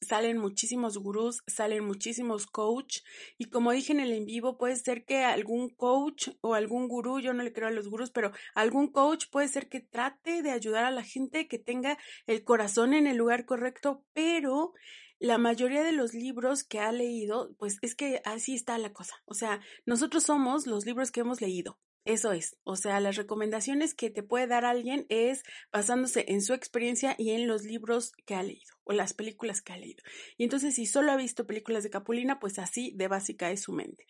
salen 0.00 0.38
muchísimos 0.38 0.96
gurús, 0.96 1.42
salen 1.46 1.84
muchísimos 1.84 2.46
coach 2.46 3.00
y 3.38 3.46
como 3.46 3.72
dije 3.72 3.92
en 3.92 4.00
el 4.00 4.12
en 4.12 4.24
vivo, 4.24 4.56
puede 4.56 4.76
ser 4.76 5.04
que 5.04 5.24
algún 5.24 5.68
coach 5.68 6.28
o 6.40 6.54
algún 6.54 6.88
gurú, 6.88 7.20
yo 7.20 7.34
no 7.34 7.42
le 7.42 7.52
creo 7.52 7.68
a 7.68 7.72
los 7.72 7.88
gurús, 7.88 8.10
pero 8.10 8.32
algún 8.54 8.90
coach 8.90 9.26
puede 9.30 9.48
ser 9.48 9.68
que 9.68 9.80
trate 9.80 10.42
de 10.42 10.50
ayudar 10.50 10.84
a 10.84 10.90
la 10.90 11.02
gente 11.02 11.48
que 11.48 11.58
tenga 11.58 11.98
el 12.26 12.44
corazón 12.44 12.94
en 12.94 13.06
el 13.06 13.16
lugar 13.16 13.44
correcto, 13.44 14.04
pero 14.12 14.72
la 15.18 15.36
mayoría 15.36 15.82
de 15.82 15.92
los 15.92 16.14
libros 16.14 16.64
que 16.64 16.80
ha 16.80 16.92
leído, 16.92 17.54
pues 17.58 17.76
es 17.82 17.94
que 17.94 18.22
así 18.24 18.54
está 18.54 18.78
la 18.78 18.94
cosa. 18.94 19.16
O 19.26 19.34
sea, 19.34 19.60
nosotros 19.84 20.24
somos 20.24 20.66
los 20.66 20.86
libros 20.86 21.10
que 21.10 21.20
hemos 21.20 21.42
leído. 21.42 21.78
Eso 22.06 22.32
es, 22.32 22.56
o 22.64 22.76
sea, 22.76 22.98
las 23.00 23.16
recomendaciones 23.16 23.94
que 23.94 24.08
te 24.10 24.22
puede 24.22 24.46
dar 24.46 24.64
alguien 24.64 25.04
es 25.10 25.42
basándose 25.70 26.24
en 26.28 26.40
su 26.40 26.54
experiencia 26.54 27.14
y 27.18 27.32
en 27.32 27.46
los 27.46 27.64
libros 27.64 28.12
que 28.24 28.34
ha 28.34 28.42
leído 28.42 28.74
o 28.84 28.92
las 28.92 29.12
películas 29.12 29.60
que 29.60 29.74
ha 29.74 29.76
leído. 29.76 30.02
Y 30.38 30.44
entonces, 30.44 30.74
si 30.74 30.86
solo 30.86 31.12
ha 31.12 31.16
visto 31.16 31.46
películas 31.46 31.82
de 31.82 31.90
Capulina, 31.90 32.40
pues 32.40 32.58
así 32.58 32.92
de 32.96 33.08
básica 33.08 33.50
es 33.50 33.62
su 33.62 33.72
mente. 33.72 34.06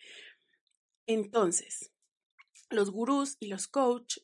Entonces, 1.05 1.91
los 2.69 2.91
gurús 2.91 3.35
y 3.39 3.47
los 3.47 3.67
coach 3.67 4.19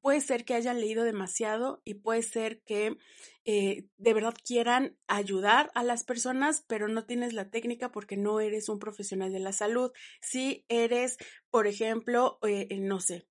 puede 0.00 0.20
ser 0.20 0.44
que 0.44 0.54
hayan 0.54 0.80
leído 0.80 1.04
demasiado 1.04 1.80
y 1.84 1.94
puede 1.94 2.22
ser 2.22 2.62
que 2.62 2.96
eh, 3.44 3.86
de 3.96 4.14
verdad 4.14 4.34
quieran 4.44 4.96
ayudar 5.06 5.70
a 5.74 5.82
las 5.82 6.04
personas, 6.04 6.64
pero 6.66 6.88
no 6.88 7.06
tienes 7.06 7.32
la 7.32 7.50
técnica 7.50 7.90
porque 7.90 8.16
no 8.16 8.40
eres 8.40 8.68
un 8.68 8.78
profesional 8.78 9.32
de 9.32 9.40
la 9.40 9.52
salud. 9.52 9.92
Si 10.20 10.64
eres, 10.68 11.16
por 11.50 11.66
ejemplo, 11.66 12.38
eh, 12.42 12.68
no 12.80 13.00
sé, 13.00 13.26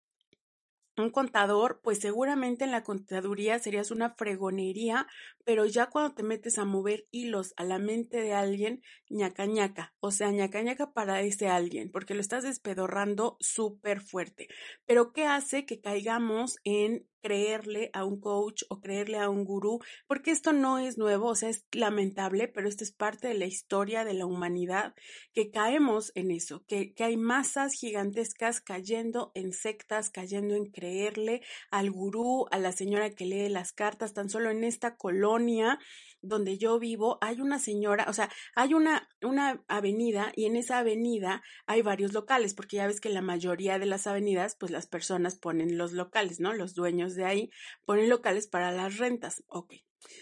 un 1.00 1.12
contador, 1.12 1.82
pues 1.84 2.00
seguramente 2.00 2.64
en 2.66 2.72
la 2.72 2.84
contaduría 2.84 3.60
serías 3.60 3.92
una 3.92 4.12
fregonería, 4.12 5.08
pero 5.44 5.66
ya 5.66 5.88
cuando 5.88 6.14
te 6.16 6.24
metes 6.24 6.58
a 6.58 6.66
mover 6.66 7.08
hilos 7.12 7.54
a 7.58 7.64
la 7.64 7.80
mente 7.80 8.22
de 8.22 8.34
alguien, 8.34 8.82
ñaca 9.10 9.46
ñaca, 9.46 9.94
o 10.00 10.12
sea, 10.12 10.32
ñaca 10.32 10.62
ñaca 10.62 10.94
para 10.94 11.22
ese 11.22 11.48
alguien, 11.50 11.92
porque 11.92 12.14
lo 12.14 12.22
estás 12.22 12.44
despedorrando 12.44 13.38
súper 13.40 14.02
fuerte. 14.02 14.48
Pero 14.86 15.12
¿qué 15.12 15.26
hace 15.26 15.66
que 15.66 15.82
caigamos 15.82 16.58
en 16.64 17.09
creerle 17.22 17.90
a 17.94 18.06
un 18.06 18.20
coach 18.20 18.64
o 18.70 18.80
creerle 18.80 19.18
a 19.18 19.30
un 19.30 19.46
gurú, 19.46 19.80
porque 20.08 20.32
esto 20.32 20.54
no 20.54 20.80
es 20.80 20.98
nuevo, 20.98 21.28
o 21.28 21.36
sea, 21.36 21.50
es 21.50 21.66
lamentable, 21.72 22.48
pero 22.48 22.68
esto 22.68 22.84
es 22.84 22.92
parte 22.92 23.28
de 23.28 23.34
la 23.34 23.46
historia 23.46 24.06
de 24.06 24.14
la 24.14 24.26
humanidad, 24.26 24.94
que 25.34 25.52
caemos 25.52 26.12
en 26.16 26.32
eso, 26.32 26.64
que, 26.68 26.94
hay 27.00 27.18
masas 27.18 27.74
gigantescas 27.74 28.62
cayendo 28.62 29.32
en 29.34 29.54
sectas, 29.54 30.10
cayendo 30.10 30.56
en 30.56 30.66
creerle 30.66 31.42
al 31.72 31.92
gurú, 31.92 32.46
a 32.52 32.60
la 32.60 32.72
señora 32.72 33.12
que 33.12 33.26
lee 33.26 33.50
las 33.50 33.72
cartas, 33.72 34.14
tan 34.14 34.30
solo 34.30 34.52
en 34.52 34.64
esta 34.64 34.96
colonia 34.98 35.80
donde 36.22 36.58
yo 36.58 36.80
vivo 36.80 37.18
hay 37.22 37.42
una 37.42 37.60
señora, 37.60 38.06
o 38.08 38.14
sea, 38.14 38.30
hay 38.56 38.74
una, 38.74 39.08
una 39.22 39.64
avenida 39.68 40.32
y 40.36 40.46
en 40.46 40.56
esa 40.56 40.80
avenida 40.80 41.42
hay 41.66 41.82
varios 41.82 42.14
locales, 42.14 42.54
porque 42.54 42.78
ya 42.78 42.88
ves 42.88 43.02
que 43.02 43.10
la 43.10 43.22
mayoría 43.22 43.80
de 43.80 43.86
las 43.86 44.08
avenidas, 44.08 44.56
pues 44.56 44.72
las 44.72 44.88
personas 44.88 45.36
ponen 45.36 45.78
los 45.78 45.94
locales, 45.94 46.40
¿no? 46.40 46.54
Los 46.54 46.74
dueños 46.74 47.16
de 47.16 47.26
ahí 47.26 47.52
ponen 47.86 48.10
locales 48.10 48.48
para 48.48 48.72
las 48.72 48.98
rentas. 48.98 49.44
Ok. 49.48 49.74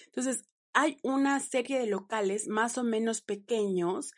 Entonces, 0.06 0.46
hay 0.74 0.98
una 1.02 1.40
serie 1.40 1.80
de 1.80 1.88
locales 1.88 2.48
más 2.48 2.78
o 2.78 2.84
menos 2.84 3.22
pequeños 3.22 4.12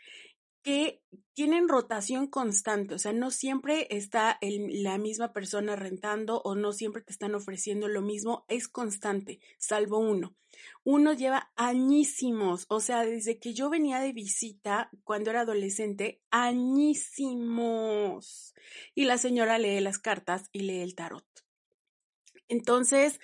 que 0.61 1.01
tienen 1.33 1.69
rotación 1.69 2.27
constante, 2.27 2.95
o 2.95 2.99
sea, 2.99 3.13
no 3.13 3.31
siempre 3.31 3.87
está 3.91 4.37
la 4.41 4.97
misma 4.97 5.31
persona 5.31 5.75
rentando 5.75 6.41
o 6.43 6.55
no 6.55 6.73
siempre 6.73 7.01
te 7.01 7.13
están 7.13 7.33
ofreciendo 7.33 7.87
lo 7.87 8.01
mismo, 8.01 8.45
es 8.49 8.67
constante, 8.67 9.39
salvo 9.57 9.99
uno. 9.99 10.35
Uno 10.83 11.13
lleva 11.13 11.51
añísimos, 11.55 12.65
o 12.67 12.81
sea, 12.81 13.05
desde 13.05 13.39
que 13.39 13.53
yo 13.53 13.69
venía 13.69 13.99
de 13.99 14.11
visita 14.11 14.89
cuando 15.03 15.29
era 15.29 15.41
adolescente, 15.41 16.21
añísimos. 16.29 17.33
Y 18.93 19.05
la 19.05 19.17
señora 19.17 19.57
lee 19.57 19.79
las 19.79 19.99
cartas 19.99 20.49
y 20.51 20.59
lee 20.61 20.81
el 20.81 20.95
tarot. 20.95 21.25
Entonces, 22.49 23.19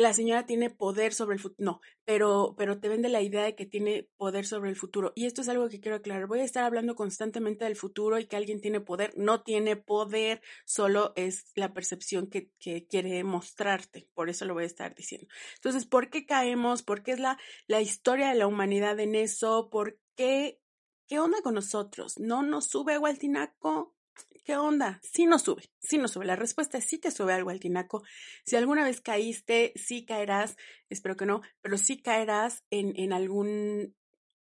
la 0.00 0.14
señora 0.14 0.46
tiene 0.46 0.70
poder 0.70 1.12
sobre 1.12 1.34
el 1.34 1.40
futuro. 1.42 1.62
No, 1.62 1.80
pero, 2.06 2.54
pero 2.56 2.80
te 2.80 2.88
vende 2.88 3.10
la 3.10 3.20
idea 3.20 3.44
de 3.44 3.54
que 3.54 3.66
tiene 3.66 4.08
poder 4.16 4.46
sobre 4.46 4.70
el 4.70 4.76
futuro. 4.76 5.12
Y 5.14 5.26
esto 5.26 5.42
es 5.42 5.48
algo 5.50 5.68
que 5.68 5.78
quiero 5.78 5.98
aclarar. 5.98 6.26
Voy 6.26 6.40
a 6.40 6.44
estar 6.44 6.64
hablando 6.64 6.94
constantemente 6.94 7.66
del 7.66 7.76
futuro 7.76 8.18
y 8.18 8.24
que 8.24 8.36
alguien 8.36 8.62
tiene 8.62 8.80
poder. 8.80 9.12
No 9.18 9.42
tiene 9.42 9.76
poder, 9.76 10.40
solo 10.64 11.12
es 11.16 11.52
la 11.54 11.74
percepción 11.74 12.28
que, 12.28 12.50
que 12.58 12.86
quiere 12.86 13.22
mostrarte. 13.24 14.08
Por 14.14 14.30
eso 14.30 14.46
lo 14.46 14.54
voy 14.54 14.62
a 14.62 14.68
estar 14.68 14.94
diciendo. 14.94 15.28
Entonces, 15.56 15.84
¿por 15.84 16.08
qué 16.08 16.24
caemos? 16.24 16.82
¿Por 16.82 17.02
qué 17.02 17.12
es 17.12 17.20
la, 17.20 17.38
la 17.66 17.82
historia 17.82 18.30
de 18.30 18.36
la 18.36 18.46
humanidad 18.46 18.98
en 19.00 19.14
eso? 19.14 19.68
¿Por 19.70 19.98
qué? 20.16 20.62
¿Qué 21.08 21.18
onda 21.18 21.42
con 21.42 21.54
nosotros? 21.54 22.18
¿No 22.18 22.42
nos 22.42 22.68
sube 22.68 22.94
agua 22.94 23.12
tinaco? 23.12 23.94
¿Qué 24.44 24.56
onda? 24.56 25.00
Sí 25.02 25.26
nos 25.26 25.42
sube, 25.42 25.70
sí 25.80 25.98
nos 25.98 26.12
sube. 26.12 26.24
La 26.24 26.36
respuesta 26.36 26.78
es 26.78 26.84
sí 26.84 26.98
te 26.98 27.10
sube 27.10 27.32
algo 27.32 27.50
al 27.50 27.60
tinaco. 27.60 28.02
Si 28.44 28.56
alguna 28.56 28.84
vez 28.84 29.00
caíste, 29.00 29.72
sí 29.76 30.04
caerás, 30.04 30.56
espero 30.88 31.16
que 31.16 31.26
no, 31.26 31.42
pero 31.60 31.76
sí 31.76 32.00
caerás 32.00 32.64
en, 32.70 32.92
en 32.96 33.12
algún 33.12 33.94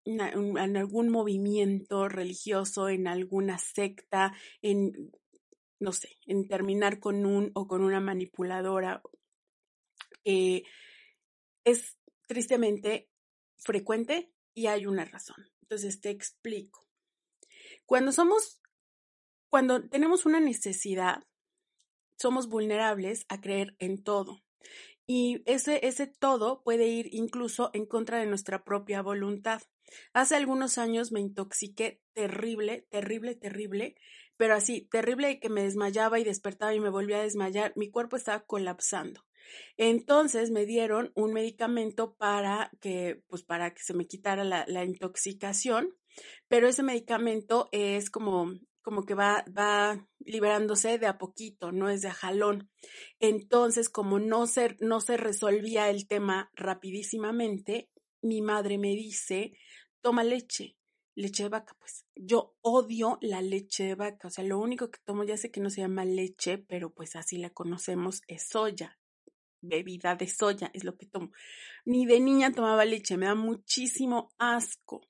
en 0.06 0.78
algún 0.78 1.10
movimiento 1.10 2.10
religioso, 2.10 2.90
en 2.90 3.08
alguna 3.08 3.60
secta, 3.60 4.34
en, 4.62 5.12
no 5.80 5.92
sé, 5.92 6.18
en 6.26 6.48
terminar 6.48 7.00
con 7.00 7.26
un 7.26 7.52
o 7.54 7.68
con 7.68 7.84
una 7.84 8.00
manipuladora. 8.00 9.04
Eh, 10.24 10.64
es 11.64 11.98
tristemente 12.28 13.10
frecuente 13.58 14.32
y 14.54 14.68
hay 14.68 14.86
una 14.86 15.06
razón. 15.06 15.46
Entonces 15.62 16.02
te 16.02 16.10
explico. 16.10 16.88
Cuando 17.86 18.12
somos 18.12 18.60
cuando 19.50 19.88
tenemos 19.88 20.26
una 20.26 20.40
necesidad, 20.40 21.24
somos 22.18 22.50
vulnerables 22.50 23.26
a 23.30 23.40
creer 23.42 23.76
en 23.80 24.04
todo. 24.04 24.42
Y 25.08 25.42
ese, 25.46 25.88
ese 25.88 26.06
todo 26.06 26.62
puede 26.64 26.88
ir 26.88 27.10
incluso 27.12 27.72
en 27.74 27.86
contra 27.86 28.20
de 28.20 28.28
nuestra 28.28 28.64
propia 28.64 29.02
voluntad. 29.02 29.62
Hace 30.14 30.36
algunos 30.36 30.78
años 30.78 31.12
me 31.12 31.20
intoxiqué 31.20 32.02
terrible, 32.14 32.86
terrible, 32.92 33.36
terrible, 33.36 33.96
pero 34.38 34.54
así, 34.54 34.88
terrible 34.92 35.40
que 35.40 35.50
me 35.50 35.64
desmayaba 35.64 36.20
y 36.20 36.24
despertaba 36.24 36.76
y 36.76 36.80
me 36.80 36.92
volvía 36.92 37.18
a 37.18 37.24
desmayar. 37.24 37.74
Mi 37.76 37.90
cuerpo 37.90 38.18
estaba 38.18 38.46
colapsando. 38.46 39.26
Entonces 39.78 40.52
me 40.52 40.66
dieron 40.66 41.12
un 41.16 41.34
medicamento 41.34 42.16
para 42.16 42.70
que, 42.80 43.24
pues 43.28 43.44
para 43.44 43.74
que 43.74 43.82
se 43.82 43.96
me 43.96 44.06
quitara 44.06 44.44
la, 44.44 44.66
la 44.68 44.86
intoxicación, 44.86 45.98
pero 46.48 46.68
ese 46.68 46.84
medicamento 46.84 47.68
es 47.72 48.12
como 48.12 48.54
como 48.90 49.06
que 49.06 49.14
va, 49.14 49.46
va 49.56 50.10
liberándose 50.18 50.98
de 50.98 51.06
a 51.06 51.20
poquito, 51.20 51.72
no 51.72 51.92
es 51.92 52.02
de 52.02 52.08
a 52.08 52.12
jalón. 52.12 52.72
Entonces, 53.20 53.88
como 53.88 54.18
no 54.18 54.48
se, 54.48 54.78
no 54.80 55.00
se 55.00 55.16
resolvía 55.16 55.92
el 55.92 56.08
tema 56.08 56.50
rapidísimamente, 56.56 57.92
mi 58.24 58.42
madre 58.42 58.80
me 58.80 58.96
dice, 58.96 59.54
toma 60.02 60.24
leche, 60.24 60.76
leche 61.14 61.44
de 61.44 61.50
vaca, 61.50 61.76
pues 61.78 62.08
yo 62.16 62.56
odio 62.62 63.20
la 63.22 63.44
leche 63.44 63.84
de 63.84 63.94
vaca, 63.94 64.30
o 64.30 64.32
sea, 64.32 64.44
lo 64.44 64.58
único 64.58 64.90
que 64.90 64.98
tomo, 65.06 65.24
ya 65.24 65.38
sé 65.38 65.52
que 65.52 65.62
no 65.62 65.70
se 65.70 65.82
llama 65.82 66.04
leche, 66.04 66.58
pero 66.58 66.92
pues 66.92 67.16
así 67.16 67.38
la 67.38 67.52
conocemos, 67.52 68.24
es 68.26 68.50
soya, 68.50 68.98
bebida 69.62 70.16
de 70.16 70.28
soya, 70.28 70.72
es 70.74 70.84
lo 70.84 70.98
que 70.98 71.06
tomo. 71.06 71.30
Ni 71.86 72.08
de 72.08 72.20
niña 72.20 72.52
tomaba 72.52 72.86
leche, 72.86 73.18
me 73.18 73.28
da 73.28 73.36
muchísimo 73.36 74.32
asco. 74.40 75.02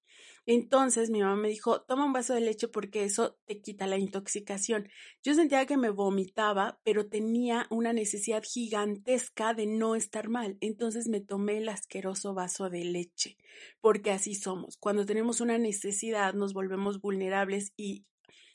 Entonces 0.51 1.11
mi 1.11 1.21
mamá 1.21 1.35
me 1.35 1.47
dijo, 1.47 1.83
toma 1.83 2.05
un 2.05 2.11
vaso 2.11 2.33
de 2.33 2.41
leche 2.41 2.67
porque 2.67 3.03
eso 3.03 3.37
te 3.45 3.61
quita 3.61 3.85
la 3.85 3.99
intoxicación. 3.99 4.89
Yo 5.21 5.35
sentía 5.35 5.67
que 5.67 5.77
me 5.77 5.91
vomitaba, 5.91 6.79
pero 6.83 7.07
tenía 7.07 7.67
una 7.69 7.93
necesidad 7.93 8.41
gigantesca 8.43 9.53
de 9.53 9.67
no 9.67 9.93
estar 9.93 10.27
mal. 10.27 10.57
Entonces 10.59 11.07
me 11.07 11.21
tomé 11.21 11.59
el 11.59 11.69
asqueroso 11.69 12.33
vaso 12.33 12.71
de 12.71 12.83
leche, 12.83 13.37
porque 13.79 14.09
así 14.09 14.33
somos. 14.33 14.77
Cuando 14.77 15.05
tenemos 15.05 15.39
una 15.39 15.59
necesidad 15.59 16.33
nos 16.33 16.53
volvemos 16.53 16.99
vulnerables 16.99 17.71
y 17.77 18.07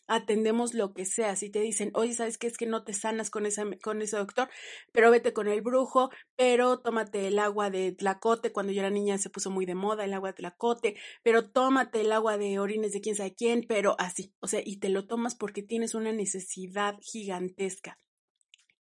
atendemos 0.07 0.75
lo 0.75 0.93
que 0.95 1.05
sea. 1.05 1.37
Si 1.37 1.51
te 1.51 1.61
dicen, 1.61 1.91
oye, 1.95 2.13
¿sabes 2.15 2.39
qué? 2.39 2.47
Es 2.47 2.57
que 2.57 2.67
no 2.67 2.85
te 2.85 2.93
sanas 2.93 3.31
con, 3.31 3.47
esa, 3.47 3.65
con 3.83 4.03
ese 4.03 4.17
doctor, 4.17 4.49
pero 4.93 5.11
vete 5.11 5.33
con 5.33 5.49
el 5.49 5.63
brujo, 5.63 6.11
pero 6.37 6.81
tómate 6.81 7.29
el 7.29 7.39
agua 7.39 7.71
de 7.71 7.93
tlacote. 7.93 8.53
Cuando 8.53 8.73
yo 8.73 8.81
era 8.81 8.91
niña 8.91 9.19
se 9.19 9.31
puso 9.31 9.51
muy 9.51 9.67
de 9.67 9.75
moda 9.75 10.05
el 10.05 10.15
agua 10.15 10.31
de 10.31 10.35
tlacote, 10.35 10.97
pero 11.23 11.51
tómate 11.51 12.03
el 12.03 12.13
agua 12.13 12.39
de 12.39 12.59
orines 12.59 12.93
de 12.93 13.01
quién 13.01 13.17
sabe 13.17 13.35
quién, 13.35 13.65
pero 13.69 13.97
así. 13.99 14.35
O 14.41 14.47
sea, 14.47 14.61
y 14.65 14.79
te 14.79 14.89
lo 14.89 15.07
tomas 15.07 15.35
porque 15.35 15.63
tienes 15.63 15.95
una 15.95 16.13
necesidad 16.13 16.97
gigantesca. 17.01 17.99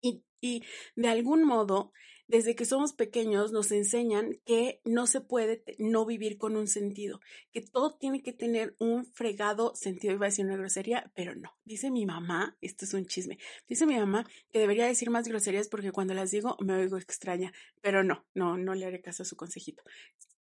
Y, 0.00 0.24
y 0.40 0.62
de 0.94 1.08
algún 1.08 1.44
modo 1.44 1.92
desde 2.28 2.54
que 2.54 2.66
somos 2.66 2.92
pequeños 2.92 3.52
nos 3.52 3.72
enseñan 3.72 4.38
que 4.44 4.80
no 4.84 5.06
se 5.06 5.20
puede 5.20 5.64
no 5.78 6.04
vivir 6.04 6.36
con 6.36 6.56
un 6.56 6.68
sentido, 6.68 7.20
que 7.52 7.62
todo 7.62 7.96
tiene 7.96 8.22
que 8.22 8.32
tener 8.32 8.76
un 8.78 9.06
fregado 9.06 9.74
sentido. 9.74 10.12
Iba 10.14 10.26
a 10.26 10.28
decir 10.28 10.44
una 10.44 10.56
grosería, 10.56 11.10
pero 11.14 11.34
no. 11.34 11.56
Dice 11.64 11.90
mi 11.90 12.06
mamá, 12.06 12.56
esto 12.60 12.84
es 12.84 12.94
un 12.94 13.06
chisme, 13.06 13.38
dice 13.66 13.86
mi 13.86 13.96
mamá 13.96 14.26
que 14.52 14.60
debería 14.60 14.86
decir 14.86 15.10
más 15.10 15.26
groserías 15.26 15.68
porque 15.68 15.90
cuando 15.90 16.14
las 16.14 16.30
digo 16.30 16.56
me 16.60 16.74
oigo 16.74 16.98
extraña, 16.98 17.52
pero 17.80 18.04
no, 18.04 18.26
no, 18.34 18.58
no 18.58 18.74
le 18.74 18.84
haré 18.84 19.00
caso 19.00 19.22
a 19.22 19.26
su 19.26 19.36
consejito. 19.36 19.82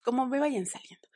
Como 0.02 0.26
me 0.26 0.40
vayan 0.40 0.66
saliendo. 0.66 1.08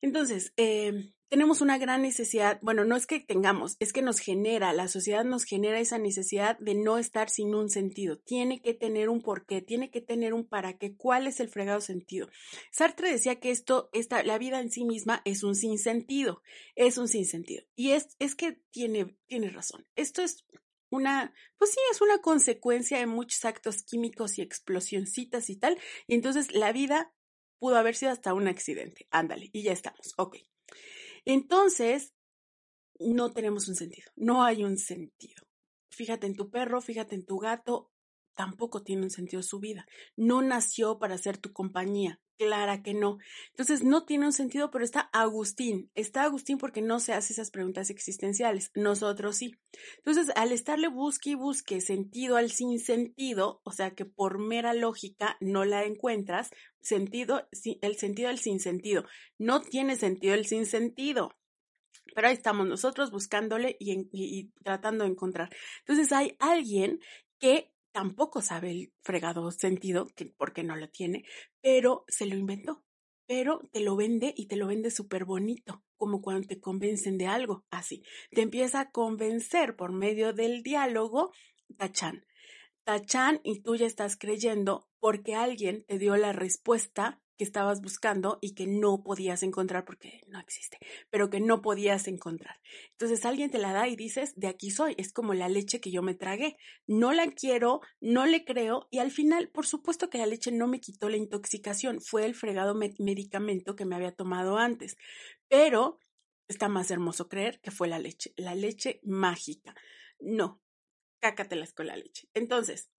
Entonces, 0.00 0.52
eh, 0.56 1.12
tenemos 1.28 1.60
una 1.60 1.76
gran 1.78 2.02
necesidad, 2.02 2.60
bueno, 2.62 2.84
no 2.84 2.94
es 2.94 3.06
que 3.06 3.18
tengamos, 3.18 3.76
es 3.80 3.92
que 3.92 4.02
nos 4.02 4.20
genera, 4.20 4.72
la 4.72 4.86
sociedad 4.86 5.24
nos 5.24 5.44
genera 5.44 5.80
esa 5.80 5.98
necesidad 5.98 6.56
de 6.60 6.74
no 6.74 6.98
estar 6.98 7.30
sin 7.30 7.54
un 7.54 7.68
sentido. 7.68 8.18
Tiene 8.18 8.60
que 8.60 8.74
tener 8.74 9.08
un 9.08 9.20
porqué, 9.20 9.60
tiene 9.60 9.90
que 9.90 10.00
tener 10.00 10.34
un 10.34 10.46
para 10.46 10.78
qué, 10.78 10.94
cuál 10.94 11.26
es 11.26 11.40
el 11.40 11.48
fregado 11.48 11.80
sentido. 11.80 12.28
Sartre 12.70 13.10
decía 13.10 13.40
que 13.40 13.50
esto, 13.50 13.90
esta, 13.92 14.22
la 14.22 14.38
vida 14.38 14.60
en 14.60 14.70
sí 14.70 14.84
misma 14.84 15.22
es 15.24 15.42
un 15.42 15.56
sinsentido, 15.56 16.42
es 16.76 16.96
un 16.96 17.08
sinsentido. 17.08 17.64
Y 17.74 17.90
es, 17.90 18.16
es 18.20 18.36
que 18.36 18.60
tiene, 18.70 19.16
tiene 19.26 19.50
razón. 19.50 19.84
Esto 19.96 20.22
es 20.22 20.46
una, 20.90 21.34
pues 21.58 21.72
sí, 21.72 21.80
es 21.90 22.00
una 22.00 22.18
consecuencia 22.18 22.98
de 22.98 23.06
muchos 23.06 23.44
actos 23.44 23.82
químicos 23.82 24.38
y 24.38 24.42
explosioncitas 24.42 25.50
y 25.50 25.56
tal. 25.56 25.76
Y 26.06 26.14
entonces 26.14 26.54
la 26.54 26.70
vida 26.72 27.12
pudo 27.58 27.76
haber 27.76 27.94
sido 27.94 28.12
hasta 28.12 28.34
un 28.34 28.48
accidente. 28.48 29.06
Ándale, 29.10 29.50
y 29.52 29.62
ya 29.62 29.72
estamos. 29.72 30.12
Ok. 30.16 30.36
Entonces, 31.24 32.14
no 32.98 33.32
tenemos 33.32 33.68
un 33.68 33.74
sentido, 33.74 34.10
no 34.16 34.44
hay 34.44 34.64
un 34.64 34.78
sentido. 34.78 35.44
Fíjate 35.90 36.26
en 36.26 36.34
tu 36.34 36.50
perro, 36.50 36.80
fíjate 36.80 37.14
en 37.14 37.24
tu 37.24 37.38
gato, 37.38 37.90
tampoco 38.34 38.82
tiene 38.82 39.02
un 39.02 39.10
sentido 39.10 39.42
su 39.42 39.60
vida. 39.60 39.86
No 40.16 40.42
nació 40.42 40.98
para 40.98 41.18
ser 41.18 41.38
tu 41.38 41.52
compañía, 41.52 42.20
clara 42.36 42.82
que 42.82 42.94
no. 42.94 43.18
Entonces, 43.50 43.82
no 43.82 44.04
tiene 44.04 44.26
un 44.26 44.32
sentido, 44.32 44.70
pero 44.70 44.84
está 44.84 45.00
Agustín. 45.12 45.90
Está 45.94 46.24
Agustín 46.24 46.58
porque 46.58 46.82
no 46.82 47.00
se 47.00 47.12
hace 47.12 47.32
esas 47.32 47.50
preguntas 47.50 47.90
existenciales. 47.90 48.70
Nosotros 48.74 49.36
sí. 49.36 49.54
Entonces, 49.98 50.32
al 50.36 50.52
estarle 50.52 50.88
busque 50.88 51.30
y 51.30 51.34
busque 51.34 51.80
sentido 51.80 52.36
al 52.36 52.50
sinsentido, 52.50 53.60
o 53.64 53.72
sea 53.72 53.90
que 53.90 54.04
por 54.04 54.38
mera 54.38 54.74
lógica 54.74 55.36
no 55.40 55.64
la 55.64 55.84
encuentras, 55.84 56.50
sentido, 56.80 57.48
el 57.82 57.96
sentido 57.96 58.28
al 58.28 58.38
sinsentido. 58.38 59.04
No 59.38 59.62
tiene 59.62 59.96
sentido 59.96 60.34
el 60.34 60.46
sinsentido. 60.46 61.32
Pero 62.14 62.28
ahí 62.28 62.34
estamos 62.34 62.66
nosotros 62.66 63.10
buscándole 63.10 63.76
y, 63.80 64.08
y 64.12 64.52
tratando 64.62 65.04
de 65.04 65.10
encontrar. 65.10 65.50
Entonces 65.80 66.12
hay 66.12 66.36
alguien 66.38 67.00
que 67.38 67.72
tampoco 67.96 68.42
sabe 68.42 68.72
el 68.72 68.92
fregado 69.00 69.50
sentido, 69.50 70.06
que, 70.14 70.26
porque 70.26 70.62
no 70.62 70.76
lo 70.76 70.90
tiene, 70.90 71.24
pero 71.62 72.04
se 72.08 72.26
lo 72.26 72.36
inventó. 72.36 72.84
Pero 73.26 73.62
te 73.72 73.80
lo 73.80 73.96
vende 73.96 74.34
y 74.36 74.48
te 74.48 74.56
lo 74.56 74.66
vende 74.66 74.90
súper 74.90 75.24
bonito, 75.24 75.82
como 75.96 76.20
cuando 76.20 76.46
te 76.46 76.60
convencen 76.60 77.16
de 77.16 77.26
algo, 77.26 77.64
así. 77.70 78.02
Te 78.32 78.42
empieza 78.42 78.80
a 78.80 78.90
convencer 78.90 79.76
por 79.76 79.92
medio 79.92 80.34
del 80.34 80.62
diálogo, 80.62 81.32
tachan. 81.78 82.26
Tachan 82.84 83.40
y 83.42 83.62
tú 83.62 83.76
ya 83.76 83.86
estás 83.86 84.18
creyendo 84.18 84.90
porque 85.00 85.34
alguien 85.34 85.82
te 85.86 85.98
dio 85.98 86.18
la 86.18 86.34
respuesta 86.34 87.22
que 87.36 87.44
estabas 87.44 87.80
buscando 87.80 88.38
y 88.40 88.54
que 88.54 88.66
no 88.66 89.02
podías 89.02 89.42
encontrar 89.42 89.84
porque 89.84 90.22
no 90.28 90.40
existe, 90.40 90.78
pero 91.10 91.30
que 91.30 91.40
no 91.40 91.62
podías 91.62 92.08
encontrar. 92.08 92.60
Entonces 92.92 93.24
alguien 93.24 93.50
te 93.50 93.58
la 93.58 93.72
da 93.72 93.88
y 93.88 93.96
dices, 93.96 94.34
de 94.36 94.48
aquí 94.48 94.70
soy, 94.70 94.94
es 94.98 95.12
como 95.12 95.34
la 95.34 95.48
leche 95.48 95.80
que 95.80 95.90
yo 95.90 96.02
me 96.02 96.14
tragué, 96.14 96.56
no 96.86 97.12
la 97.12 97.26
quiero, 97.32 97.80
no 98.00 98.26
le 98.26 98.44
creo 98.44 98.88
y 98.90 98.98
al 98.98 99.10
final, 99.10 99.48
por 99.48 99.66
supuesto 99.66 100.10
que 100.10 100.18
la 100.18 100.26
leche 100.26 100.52
no 100.52 100.66
me 100.66 100.80
quitó 100.80 101.08
la 101.08 101.16
intoxicación, 101.16 102.00
fue 102.00 102.24
el 102.24 102.34
fregado 102.34 102.74
medicamento 102.74 103.76
que 103.76 103.84
me 103.84 103.96
había 103.96 104.12
tomado 104.12 104.58
antes, 104.58 104.96
pero 105.48 105.98
está 106.48 106.68
más 106.68 106.90
hermoso 106.90 107.28
creer 107.28 107.60
que 107.60 107.70
fue 107.70 107.88
la 107.88 107.98
leche, 107.98 108.32
la 108.36 108.54
leche 108.54 109.00
mágica. 109.02 109.74
No, 110.18 110.62
cácatelas 111.20 111.72
con 111.72 111.86
la 111.86 111.96
leche. 111.96 112.28
Entonces, 112.34 112.90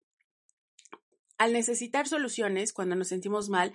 al 1.38 1.54
necesitar 1.54 2.08
soluciones, 2.08 2.74
cuando 2.74 2.96
nos 2.96 3.10
sentimos 3.10 3.50
mal, 3.50 3.74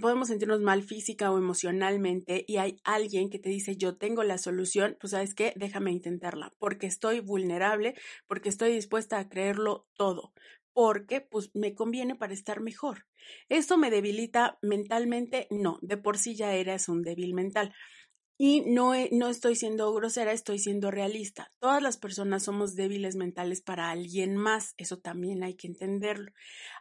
podemos 0.00 0.28
sentirnos 0.28 0.60
mal 0.60 0.82
física 0.82 1.30
o 1.30 1.38
emocionalmente, 1.38 2.44
y 2.46 2.56
hay 2.56 2.80
alguien 2.84 3.30
que 3.30 3.38
te 3.38 3.48
dice, 3.50 3.76
yo 3.76 3.96
tengo 3.96 4.22
la 4.22 4.38
solución, 4.38 4.96
pues 5.00 5.12
sabes 5.12 5.34
qué, 5.34 5.52
déjame 5.56 5.92
intentarla, 5.92 6.52
porque 6.58 6.86
estoy 6.86 7.20
vulnerable, 7.20 7.94
porque 8.26 8.48
estoy 8.48 8.72
dispuesta 8.72 9.18
a 9.18 9.28
creerlo 9.28 9.86
todo, 9.96 10.32
porque 10.72 11.20
pues 11.20 11.50
me 11.54 11.74
conviene 11.74 12.16
para 12.16 12.34
estar 12.34 12.60
mejor. 12.60 13.06
¿Esto 13.48 13.78
me 13.78 13.90
debilita 13.90 14.58
mentalmente? 14.60 15.46
No, 15.50 15.78
de 15.82 15.96
por 15.96 16.18
sí 16.18 16.34
ya 16.34 16.52
eres 16.52 16.88
un 16.88 17.02
débil 17.02 17.32
mental. 17.32 17.72
Y 18.36 18.62
no, 18.62 18.94
no 19.12 19.28
estoy 19.28 19.54
siendo 19.54 19.94
grosera, 19.94 20.32
estoy 20.32 20.58
siendo 20.58 20.90
realista. 20.90 21.52
Todas 21.60 21.80
las 21.80 21.96
personas 21.96 22.42
somos 22.42 22.74
débiles 22.74 23.14
mentales 23.14 23.62
para 23.62 23.90
alguien 23.90 24.36
más, 24.36 24.74
eso 24.76 24.98
también 24.98 25.44
hay 25.44 25.54
que 25.54 25.68
entenderlo. 25.68 26.32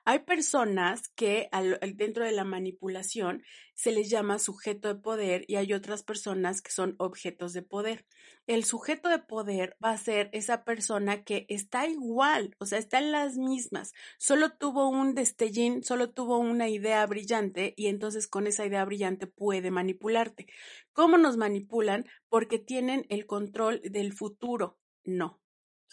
Hay 0.05 0.19
personas 0.19 1.07
que 1.15 1.49
dentro 1.95 2.25
de 2.25 2.33
la 2.33 2.43
manipulación 2.43 3.41
se 3.73 3.91
les 3.91 4.09
llama 4.09 4.37
sujeto 4.37 4.89
de 4.89 4.99
poder 4.99 5.45
y 5.47 5.55
hay 5.55 5.71
otras 5.73 6.03
personas 6.03 6.61
que 6.61 6.71
son 6.71 6.95
objetos 6.99 7.53
de 7.53 7.61
poder. 7.61 8.05
El 8.45 8.65
sujeto 8.65 9.07
de 9.07 9.19
poder 9.19 9.77
va 9.83 9.91
a 9.91 9.97
ser 9.97 10.29
esa 10.33 10.65
persona 10.65 11.23
que 11.23 11.45
está 11.47 11.87
igual, 11.87 12.55
o 12.59 12.65
sea, 12.65 12.79
está 12.79 12.97
en 12.97 13.13
las 13.13 13.37
mismas, 13.37 13.93
solo 14.17 14.51
tuvo 14.51 14.89
un 14.89 15.15
destellín, 15.15 15.83
solo 15.83 16.11
tuvo 16.11 16.37
una 16.37 16.67
idea 16.67 17.05
brillante 17.05 17.73
y 17.77 17.87
entonces 17.87 18.27
con 18.27 18.45
esa 18.45 18.65
idea 18.65 18.83
brillante 18.83 19.27
puede 19.27 19.71
manipularte. 19.71 20.47
¿Cómo 20.91 21.17
nos 21.17 21.37
manipulan? 21.37 22.05
Porque 22.27 22.59
tienen 22.59 23.05
el 23.07 23.25
control 23.25 23.81
del 23.83 24.11
futuro. 24.11 24.77
No, 25.05 25.42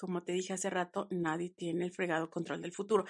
como 0.01 0.23
te 0.23 0.33
dije 0.33 0.55
hace 0.55 0.71
rato, 0.71 1.07
nadie 1.11 1.51
tiene 1.51 1.85
el 1.85 1.93
fregado 1.93 2.31
control 2.31 2.63
del 2.63 2.73
futuro, 2.73 3.05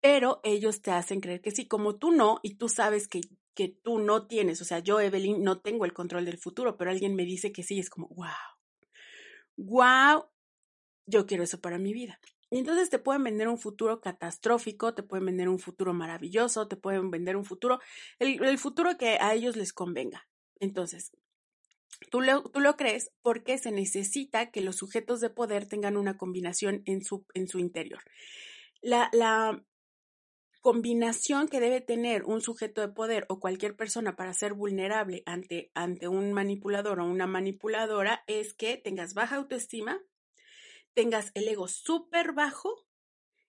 pero 0.00 0.40
ellos 0.44 0.80
te 0.80 0.92
hacen 0.92 1.20
creer 1.20 1.40
que 1.40 1.50
sí, 1.50 1.66
como 1.66 1.96
tú 1.96 2.12
no, 2.12 2.38
y 2.42 2.54
tú 2.54 2.68
sabes 2.68 3.08
que, 3.08 3.20
que 3.54 3.68
tú 3.68 3.98
no 3.98 4.26
tienes, 4.26 4.62
o 4.62 4.64
sea, 4.64 4.78
yo, 4.78 5.00
Evelyn, 5.00 5.42
no 5.42 5.60
tengo 5.60 5.84
el 5.84 5.92
control 5.92 6.24
del 6.24 6.38
futuro, 6.38 6.76
pero 6.76 6.90
alguien 6.90 7.16
me 7.16 7.24
dice 7.24 7.52
que 7.52 7.64
sí, 7.64 7.78
es 7.80 7.90
como, 7.90 8.08
wow, 8.08 8.28
wow, 9.56 10.24
yo 11.06 11.26
quiero 11.26 11.42
eso 11.42 11.60
para 11.60 11.78
mi 11.78 11.92
vida. 11.92 12.20
Y 12.48 12.58
entonces 12.58 12.90
te 12.90 13.00
pueden 13.00 13.24
vender 13.24 13.48
un 13.48 13.58
futuro 13.58 14.00
catastrófico, 14.00 14.94
te 14.94 15.02
pueden 15.02 15.26
vender 15.26 15.48
un 15.48 15.58
futuro 15.58 15.92
maravilloso, 15.92 16.68
te 16.68 16.76
pueden 16.76 17.10
vender 17.10 17.36
un 17.36 17.44
futuro, 17.44 17.80
el, 18.20 18.42
el 18.44 18.58
futuro 18.58 18.96
que 18.96 19.18
a 19.20 19.34
ellos 19.34 19.56
les 19.56 19.72
convenga. 19.72 20.28
Entonces, 20.60 21.10
Tú 22.10 22.20
lo, 22.20 22.76
crees 22.76 23.10
porque 23.22 23.58
se 23.58 23.70
necesita 23.70 24.50
que 24.50 24.60
los 24.60 24.76
sujetos 24.76 25.20
de 25.20 25.30
poder 25.30 25.66
tengan 25.66 25.96
una 25.96 26.16
combinación 26.16 26.82
en 26.84 27.02
su, 27.02 27.24
interior. 27.58 28.00
La, 28.82 29.08
la, 29.12 29.64
combinación 30.60 31.46
que 31.46 31.60
debe 31.60 31.80
tener 31.80 32.24
un 32.24 32.40
sujeto 32.40 32.80
de 32.80 32.88
poder 32.88 33.24
o 33.28 33.38
cualquier 33.38 33.76
persona 33.76 34.16
para 34.16 34.34
ser 34.34 34.52
vulnerable 34.52 35.22
ante, 35.24 35.70
ante 35.74 36.08
un 36.08 36.32
manipulador 36.32 36.98
o 36.98 37.04
una 37.04 37.28
manipuladora 37.28 38.24
es 38.26 38.52
que 38.52 38.76
tengas 38.76 39.14
baja 39.14 39.36
autoestima, 39.36 40.00
tengas 40.92 41.30
el 41.34 41.46
ego 41.46 41.68
súper 41.68 42.32
bajo 42.32 42.84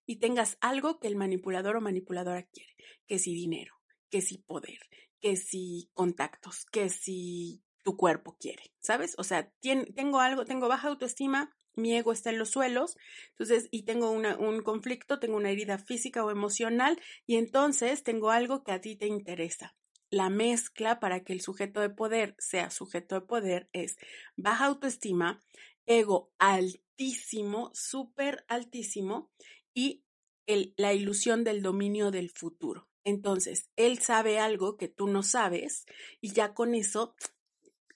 y 0.06 0.18
tengas 0.18 0.60
algo 0.62 1.00
que 1.00 1.08
el 1.08 1.16
manipulador 1.16 1.78
o 1.78 1.82
manipuladora 1.82 2.44
quiere, 2.44 2.76
que 3.08 3.18
si 3.18 3.34
dinero, 3.34 3.74
que 4.12 4.22
si 4.22 4.38
poder, 4.38 4.78
que 5.20 5.38
si 5.38 5.90
contactos, 5.96 6.66
que 6.66 6.90
si 6.90 7.64
tu 7.88 7.96
cuerpo 7.96 8.36
quiere, 8.38 8.74
¿sabes? 8.82 9.16
O 9.18 9.24
sea, 9.24 9.50
tengo 9.96 10.20
algo, 10.20 10.44
tengo 10.44 10.68
baja 10.68 10.90
autoestima, 10.90 11.56
mi 11.74 11.96
ego 11.96 12.12
está 12.12 12.32
en 12.32 12.38
los 12.38 12.50
suelos, 12.50 12.98
entonces, 13.30 13.70
y 13.72 13.84
tengo 13.84 14.12
un 14.12 14.62
conflicto, 14.62 15.20
tengo 15.20 15.38
una 15.38 15.52
herida 15.52 15.78
física 15.78 16.26
o 16.26 16.30
emocional, 16.30 17.02
y 17.26 17.38
entonces 17.38 18.04
tengo 18.04 18.32
algo 18.32 18.66
que 18.66 18.74
a 18.74 18.82
ti 18.82 18.98
te 18.98 19.08
interesa. 19.08 19.74
La 20.10 20.30
mezcla 20.30 21.00
para 21.00 21.24
que 21.24 21.32
el 21.32 21.40
sujeto 21.40 21.80
de 21.80 21.90
poder 21.90 22.36
sea 22.40 22.72
sujeto 22.72 23.16
de 23.16 23.22
poder 23.22 23.70
es 23.72 23.96
baja 24.36 24.66
autoestima, 24.66 25.42
ego 25.86 26.34
altísimo, 26.40 27.72
súper 27.74 28.44
altísimo, 28.50 29.32
y 29.74 30.04
el, 30.46 30.74
la 30.76 30.94
ilusión 30.94 31.46
del 31.46 31.62
dominio 31.62 32.12
del 32.12 32.32
futuro. 32.32 32.90
Entonces, 33.06 33.70
él 33.78 34.00
sabe 34.00 34.40
algo 34.40 34.76
que 34.76 34.90
tú 34.90 35.08
no 35.08 35.24
sabes 35.24 35.86
y 36.20 36.34
ya 36.34 36.54
con 36.54 36.76
eso 36.76 37.16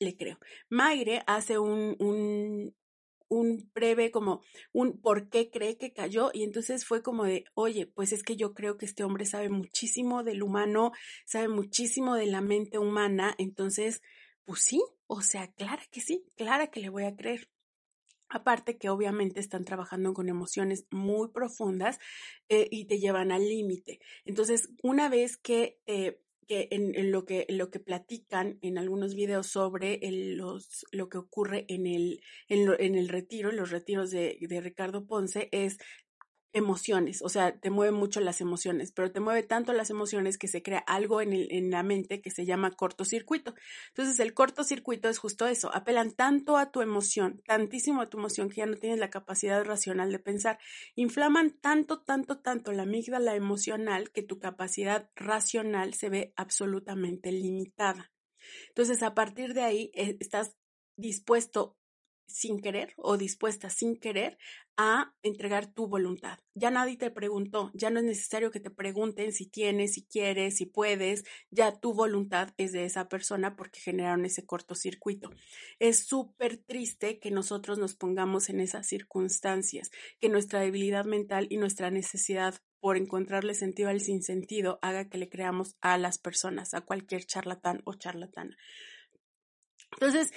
le 0.01 0.17
creo. 0.17 0.37
Maire 0.69 1.23
hace 1.27 1.57
un, 1.59 1.95
un, 3.29 3.71
breve 3.73 4.11
como 4.11 4.41
un 4.73 4.99
por 4.99 5.29
qué 5.29 5.49
cree 5.49 5.77
que 5.77 5.93
cayó 5.93 6.31
y 6.33 6.43
entonces 6.43 6.85
fue 6.85 7.01
como 7.01 7.23
de, 7.23 7.45
oye, 7.53 7.87
pues 7.87 8.11
es 8.11 8.23
que 8.23 8.35
yo 8.35 8.53
creo 8.53 8.77
que 8.77 8.85
este 8.85 9.03
hombre 9.03 9.25
sabe 9.25 9.49
muchísimo 9.49 10.23
del 10.23 10.43
humano, 10.43 10.91
sabe 11.25 11.47
muchísimo 11.47 12.15
de 12.15 12.25
la 12.25 12.41
mente 12.41 12.77
humana, 12.77 13.33
entonces, 13.37 14.01
pues 14.43 14.61
sí, 14.63 14.83
o 15.07 15.21
sea, 15.21 15.51
clara 15.53 15.83
que 15.91 16.01
sí, 16.01 16.25
clara 16.35 16.67
que 16.67 16.81
le 16.81 16.89
voy 16.89 17.05
a 17.05 17.15
creer. 17.15 17.49
Aparte 18.27 18.77
que 18.77 18.89
obviamente 18.89 19.41
están 19.41 19.65
trabajando 19.65 20.13
con 20.13 20.29
emociones 20.29 20.85
muy 20.89 21.29
profundas 21.31 21.99
eh, 22.47 22.67
y 22.71 22.85
te 22.85 22.97
llevan 22.97 23.31
al 23.31 23.43
límite. 23.43 23.99
Entonces, 24.23 24.69
una 24.83 25.09
vez 25.09 25.35
que 25.35 25.81
eh, 25.85 26.21
que 26.51 26.67
en, 26.71 27.13
lo 27.13 27.23
que 27.23 27.45
lo 27.47 27.69
que 27.71 27.79
platican 27.79 28.59
en 28.61 28.77
algunos 28.77 29.15
videos 29.15 29.47
sobre 29.47 29.99
los, 30.11 30.85
lo 30.91 31.07
que 31.07 31.17
ocurre 31.17 31.63
en 31.69 31.87
el, 31.87 32.19
en, 32.49 32.95
el 32.95 33.07
retiro, 33.07 33.53
los 33.53 33.71
retiros 33.71 34.11
de, 34.11 34.37
de 34.41 34.59
Ricardo 34.59 35.07
Ponce, 35.07 35.47
es 35.53 35.77
emociones, 36.53 37.21
o 37.21 37.29
sea, 37.29 37.57
te 37.57 37.69
mueve 37.69 37.91
mucho 37.91 38.19
las 38.19 38.41
emociones, 38.41 38.91
pero 38.91 39.11
te 39.11 39.19
mueve 39.19 39.43
tanto 39.43 39.73
las 39.73 39.89
emociones 39.89 40.37
que 40.37 40.47
se 40.47 40.61
crea 40.61 40.79
algo 40.79 41.21
en, 41.21 41.33
el, 41.33 41.47
en 41.51 41.71
la 41.71 41.83
mente 41.83 42.21
que 42.21 42.31
se 42.31 42.45
llama 42.45 42.71
cortocircuito. 42.71 43.53
Entonces, 43.89 44.19
el 44.19 44.33
cortocircuito 44.33 45.09
es 45.09 45.17
justo 45.17 45.47
eso, 45.47 45.73
apelan 45.73 46.11
tanto 46.11 46.57
a 46.57 46.71
tu 46.71 46.81
emoción, 46.81 47.41
tantísimo 47.45 48.01
a 48.01 48.09
tu 48.09 48.17
emoción 48.17 48.49
que 48.49 48.57
ya 48.57 48.65
no 48.65 48.75
tienes 48.75 48.99
la 48.99 49.09
capacidad 49.09 49.63
racional 49.63 50.11
de 50.11 50.19
pensar, 50.19 50.59
inflaman 50.95 51.51
tanto, 51.61 52.01
tanto, 52.01 52.39
tanto 52.39 52.71
la 52.71 52.83
amígdala 52.83 53.35
emocional 53.35 54.11
que 54.11 54.23
tu 54.23 54.39
capacidad 54.39 55.09
racional 55.15 55.93
se 55.93 56.09
ve 56.09 56.33
absolutamente 56.35 57.31
limitada. 57.31 58.11
Entonces, 58.69 59.03
a 59.03 59.13
partir 59.13 59.53
de 59.53 59.61
ahí, 59.61 59.91
eh, 59.93 60.17
estás 60.19 60.55
dispuesto 60.97 61.77
sin 62.33 62.59
querer 62.59 62.93
o 62.97 63.17
dispuesta 63.17 63.69
sin 63.69 63.97
querer 63.97 64.37
a 64.77 65.13
entregar 65.21 65.67
tu 65.67 65.87
voluntad. 65.87 66.39
Ya 66.55 66.71
nadie 66.71 66.97
te 66.97 67.11
preguntó, 67.11 67.71
ya 67.73 67.89
no 67.89 67.99
es 67.99 68.05
necesario 68.05 68.51
que 68.51 68.59
te 68.59 68.69
pregunten 68.69 69.31
si 69.31 69.45
tienes, 69.45 69.93
si 69.93 70.03
quieres, 70.03 70.57
si 70.57 70.65
puedes, 70.65 71.23
ya 71.51 71.79
tu 71.79 71.93
voluntad 71.93 72.53
es 72.57 72.71
de 72.71 72.85
esa 72.85 73.07
persona 73.07 73.55
porque 73.55 73.79
generaron 73.79 74.25
ese 74.25 74.45
cortocircuito. 74.45 75.29
Es 75.79 76.05
súper 76.05 76.57
triste 76.57 77.19
que 77.19 77.31
nosotros 77.31 77.77
nos 77.77 77.95
pongamos 77.95 78.49
en 78.49 78.59
esas 78.59 78.87
circunstancias, 78.87 79.91
que 80.19 80.29
nuestra 80.29 80.61
debilidad 80.61 81.05
mental 81.05 81.47
y 81.49 81.57
nuestra 81.57 81.91
necesidad 81.91 82.55
por 82.79 82.97
encontrarle 82.97 83.53
sentido 83.53 83.89
al 83.89 84.01
sinsentido 84.01 84.79
haga 84.81 85.07
que 85.07 85.19
le 85.19 85.29
creamos 85.29 85.75
a 85.81 85.97
las 85.99 86.17
personas, 86.17 86.73
a 86.73 86.81
cualquier 86.81 87.25
charlatán 87.25 87.81
o 87.85 87.93
charlatana. 87.93 88.57
Entonces, 89.91 90.31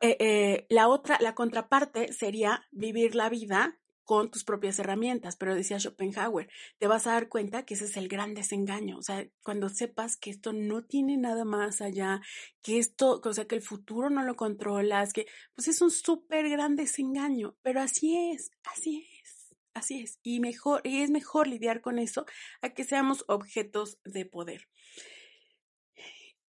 eh, 0.00 0.16
eh, 0.20 0.66
la 0.68 0.88
otra, 0.88 1.18
la 1.20 1.34
contraparte 1.34 2.12
sería 2.12 2.66
vivir 2.70 3.14
la 3.14 3.28
vida 3.28 3.80
con 4.10 4.28
tus 4.28 4.42
propias 4.42 4.76
herramientas, 4.80 5.36
pero 5.36 5.54
decía 5.54 5.78
Schopenhauer, 5.78 6.48
te 6.78 6.88
vas 6.88 7.06
a 7.06 7.12
dar 7.12 7.28
cuenta 7.28 7.64
que 7.64 7.74
ese 7.74 7.84
es 7.84 7.96
el 7.96 8.08
gran 8.08 8.34
desengaño, 8.34 8.98
o 8.98 9.02
sea, 9.02 9.24
cuando 9.44 9.68
sepas 9.68 10.16
que 10.16 10.30
esto 10.30 10.52
no 10.52 10.82
tiene 10.82 11.16
nada 11.16 11.44
más 11.44 11.80
allá, 11.80 12.20
que 12.60 12.78
esto, 12.78 13.20
o 13.24 13.32
sea, 13.32 13.46
que 13.46 13.54
el 13.54 13.62
futuro 13.62 14.10
no 14.10 14.24
lo 14.24 14.34
controlas, 14.34 15.12
que 15.12 15.26
pues 15.54 15.68
es 15.68 15.80
un 15.80 15.92
súper 15.92 16.48
gran 16.48 16.74
desengaño, 16.74 17.54
pero 17.62 17.82
así 17.82 18.32
es, 18.32 18.50
así 18.64 19.06
es, 19.22 19.54
así 19.74 20.00
es, 20.00 20.18
y 20.24 20.40
mejor, 20.40 20.80
y 20.82 21.02
es 21.02 21.10
mejor 21.10 21.46
lidiar 21.46 21.80
con 21.80 22.00
eso 22.00 22.26
a 22.62 22.70
que 22.70 22.82
seamos 22.82 23.24
objetos 23.28 24.00
de 24.02 24.26
poder. 24.26 24.66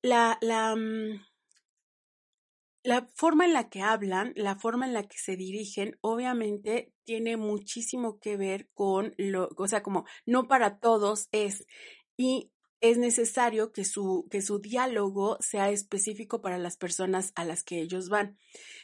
La, 0.01 0.39
la, 0.41 0.75
mm, 0.75 1.21
la 2.83 3.09
forma 3.15 3.45
en 3.45 3.53
la 3.53 3.69
que 3.69 3.83
hablan, 3.83 4.33
la 4.37 4.57
forma 4.57 4.87
en 4.87 4.95
la 4.95 5.03
que 5.03 5.19
se 5.19 5.37
dirigen, 5.37 5.99
obviamente 6.01 6.93
tiene 7.05 7.37
muchísimo 7.37 8.19
que 8.19 8.37
ver 8.37 8.69
con 8.75 9.15
lo, 9.19 9.49
o 9.57 9.69
sea, 9.69 9.83
como 9.83 10.05
no 10.27 10.49
para 10.49 10.79
todos 10.79 11.29
es. 11.33 11.67
Y 12.17 12.51
es 12.81 12.97
necesario 12.97 13.73
que 13.73 13.85
su, 13.85 14.27
que 14.31 14.41
su 14.41 14.59
diálogo 14.59 15.37
sea 15.41 15.71
específico 15.71 16.41
para 16.41 16.59
las 16.59 16.77
personas 16.77 17.33
a 17.35 17.45
las 17.45 17.63
que 17.63 17.81
ellos 17.81 18.09
van. 18.09 18.39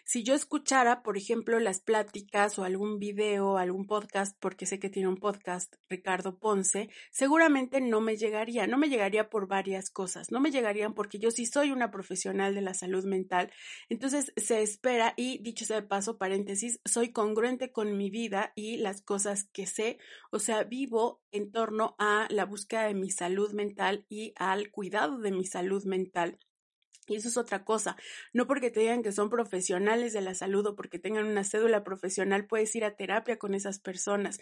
Si 0.08 0.22
yo 0.22 0.34
escuchara, 0.34 1.02
por 1.02 1.16
ejemplo, 1.16 1.58
las 1.58 1.80
pláticas 1.80 2.60
o 2.60 2.64
algún 2.64 3.00
video, 3.00 3.58
algún 3.58 3.88
podcast, 3.88 4.36
porque 4.38 4.64
sé 4.64 4.78
que 4.78 4.88
tiene 4.88 5.08
un 5.08 5.16
podcast, 5.16 5.74
Ricardo 5.88 6.38
Ponce, 6.38 6.90
seguramente 7.10 7.80
no 7.80 8.00
me 8.00 8.16
llegaría, 8.16 8.68
no 8.68 8.78
me 8.78 8.88
llegaría 8.88 9.28
por 9.30 9.48
varias 9.48 9.90
cosas, 9.90 10.30
no 10.30 10.38
me 10.38 10.52
llegarían 10.52 10.94
porque 10.94 11.18
yo 11.18 11.32
sí 11.32 11.44
soy 11.44 11.72
una 11.72 11.90
profesional 11.90 12.54
de 12.54 12.60
la 12.60 12.72
salud 12.72 13.04
mental, 13.04 13.50
entonces 13.88 14.32
se 14.36 14.62
espera 14.62 15.12
y, 15.16 15.42
dicho 15.42 15.64
sea 15.64 15.80
de 15.80 15.88
paso, 15.88 16.18
paréntesis, 16.18 16.78
soy 16.84 17.10
congruente 17.10 17.72
con 17.72 17.96
mi 17.96 18.08
vida 18.08 18.52
y 18.54 18.76
las 18.76 19.02
cosas 19.02 19.48
que 19.52 19.66
sé, 19.66 19.98
o 20.30 20.38
sea, 20.38 20.62
vivo 20.62 21.20
en 21.32 21.50
torno 21.50 21.96
a 21.98 22.28
la 22.30 22.44
búsqueda 22.44 22.84
de 22.84 22.94
mi 22.94 23.10
salud 23.10 23.52
mental 23.54 24.06
y 24.08 24.34
al 24.36 24.70
cuidado 24.70 25.18
de 25.18 25.32
mi 25.32 25.46
salud 25.46 25.84
mental. 25.84 26.38
Y 27.06 27.16
eso 27.16 27.28
es 27.28 27.36
otra 27.36 27.64
cosa. 27.64 27.96
No 28.32 28.46
porque 28.46 28.70
te 28.70 28.80
digan 28.80 29.02
que 29.02 29.12
son 29.12 29.30
profesionales 29.30 30.12
de 30.12 30.20
la 30.20 30.34
salud 30.34 30.66
o 30.66 30.76
porque 30.76 30.98
tengan 30.98 31.26
una 31.26 31.44
cédula 31.44 31.84
profesional, 31.84 32.46
puedes 32.46 32.74
ir 32.74 32.84
a 32.84 32.96
terapia 32.96 33.38
con 33.38 33.54
esas 33.54 33.78
personas. 33.78 34.40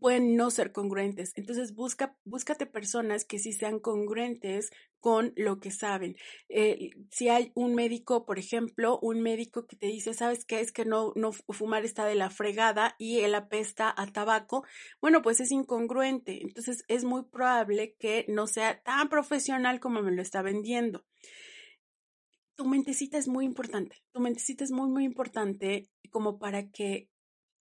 Pueden 0.00 0.36
no 0.36 0.50
ser 0.50 0.72
congruentes. 0.72 1.32
Entonces, 1.36 1.74
busca, 1.74 2.16
búscate 2.24 2.66
personas 2.66 3.24
que 3.24 3.38
sí 3.38 3.52
sean 3.52 3.80
congruentes 3.80 4.70
con 5.00 5.32
lo 5.36 5.60
que 5.60 5.70
saben. 5.70 6.16
Eh, 6.48 6.90
si 7.10 7.28
hay 7.28 7.52
un 7.54 7.74
médico, 7.74 8.26
por 8.26 8.38
ejemplo, 8.38 8.98
un 9.00 9.20
médico 9.20 9.66
que 9.66 9.76
te 9.76 9.86
dice, 9.86 10.14
¿sabes 10.14 10.44
qué? 10.44 10.60
Es 10.60 10.72
que 10.72 10.84
no, 10.84 11.12
no 11.14 11.32
fumar 11.32 11.84
está 11.84 12.04
de 12.04 12.14
la 12.14 12.30
fregada 12.30 12.94
y 12.98 13.20
él 13.20 13.34
apesta 13.34 13.92
a 13.96 14.06
tabaco. 14.06 14.64
Bueno, 15.00 15.22
pues 15.22 15.40
es 15.40 15.50
incongruente. 15.50 16.42
Entonces, 16.42 16.84
es 16.88 17.04
muy 17.04 17.24
probable 17.24 17.96
que 17.98 18.24
no 18.28 18.46
sea 18.46 18.82
tan 18.82 19.08
profesional 19.08 19.80
como 19.80 20.02
me 20.02 20.12
lo 20.12 20.22
está 20.22 20.42
vendiendo 20.42 21.04
tu 22.58 22.64
mentecita 22.66 23.18
es 23.18 23.28
muy 23.28 23.44
importante. 23.44 24.02
Tu 24.12 24.20
mentecita 24.20 24.64
es 24.64 24.72
muy, 24.72 24.90
muy 24.90 25.04
importante 25.04 25.88
como 26.10 26.40
para 26.40 26.68
que 26.70 27.08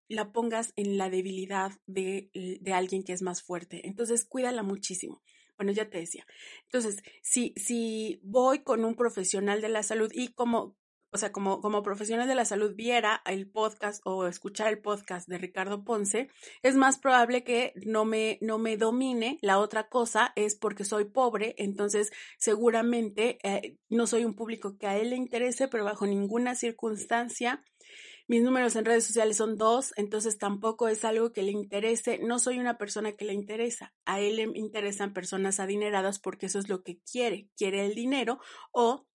la 0.09 0.31
pongas 0.31 0.73
en 0.75 0.97
la 0.97 1.11
debilidad 1.11 1.71
de, 1.85 2.31
de 2.33 2.73
alguien 2.73 3.03
que 3.03 3.13
es 3.13 3.21
más 3.21 3.43
fuerte. 3.43 3.87
Entonces, 3.87 4.25
cuídala 4.25 4.63
muchísimo. 4.63 5.21
Bueno, 5.55 5.71
ya 5.71 5.87
te 5.87 5.99
decía. 5.99 6.25
Entonces, 6.63 7.03
si, 7.21 7.53
si 7.57 8.19
voy 8.23 8.63
con 8.63 8.85
un 8.85 8.95
profesional 8.95 9.61
de 9.61 9.69
la 9.69 9.83
salud 9.83 10.09
y 10.11 10.33
como 10.33 10.75
o 11.11 11.17
sea, 11.17 11.31
como, 11.31 11.61
como 11.61 11.83
profesional 11.83 12.27
de 12.27 12.35
la 12.35 12.45
salud 12.45 12.75
viera 12.75 13.21
el 13.25 13.49
podcast 13.49 14.01
o 14.05 14.27
escuchar 14.27 14.67
el 14.69 14.79
podcast 14.79 15.27
de 15.27 15.37
Ricardo 15.37 15.83
Ponce, 15.83 16.29
es 16.63 16.75
más 16.75 16.99
probable 16.99 17.43
que 17.43 17.73
no 17.85 18.05
me, 18.05 18.37
no 18.41 18.57
me 18.57 18.77
domine. 18.77 19.37
La 19.41 19.59
otra 19.59 19.87
cosa 19.87 20.33
es 20.35 20.55
porque 20.55 20.83
soy 20.83 21.05
pobre, 21.05 21.55
entonces 21.57 22.11
seguramente 22.37 23.39
eh, 23.43 23.77
no 23.89 24.07
soy 24.07 24.25
un 24.25 24.35
público 24.35 24.77
que 24.77 24.87
a 24.87 24.97
él 24.97 25.11
le 25.11 25.15
interese, 25.15 25.67
pero 25.67 25.85
bajo 25.85 26.05
ninguna 26.05 26.55
circunstancia. 26.55 27.63
Mis 28.29 28.43
números 28.43 28.75
en 28.75 28.83
redes 28.83 29.05
sociales 29.05 29.37
son 29.37 29.57
dos, 29.57 29.93
entonces 29.95 30.37
tampoco 30.37 30.89
es 30.89 31.05
algo 31.05 31.31
que 31.31 31.43
le 31.43 31.53
interese. 31.53 32.19
No 32.21 32.39
soy 32.39 32.59
una 32.59 32.77
persona 32.77 33.13
que 33.13 33.23
le 33.23 33.33
interesa. 33.33 33.93
A 34.03 34.19
él 34.19 34.35
le 34.35 34.49
interesan 34.53 35.13
personas 35.13 35.61
adineradas 35.61 36.19
porque 36.19 36.47
eso 36.47 36.59
es 36.59 36.67
lo 36.67 36.83
que 36.83 36.99
quiere. 37.09 37.47
Quiere 37.55 37.85
el 37.85 37.95
dinero 37.95 38.39
o 38.73 39.07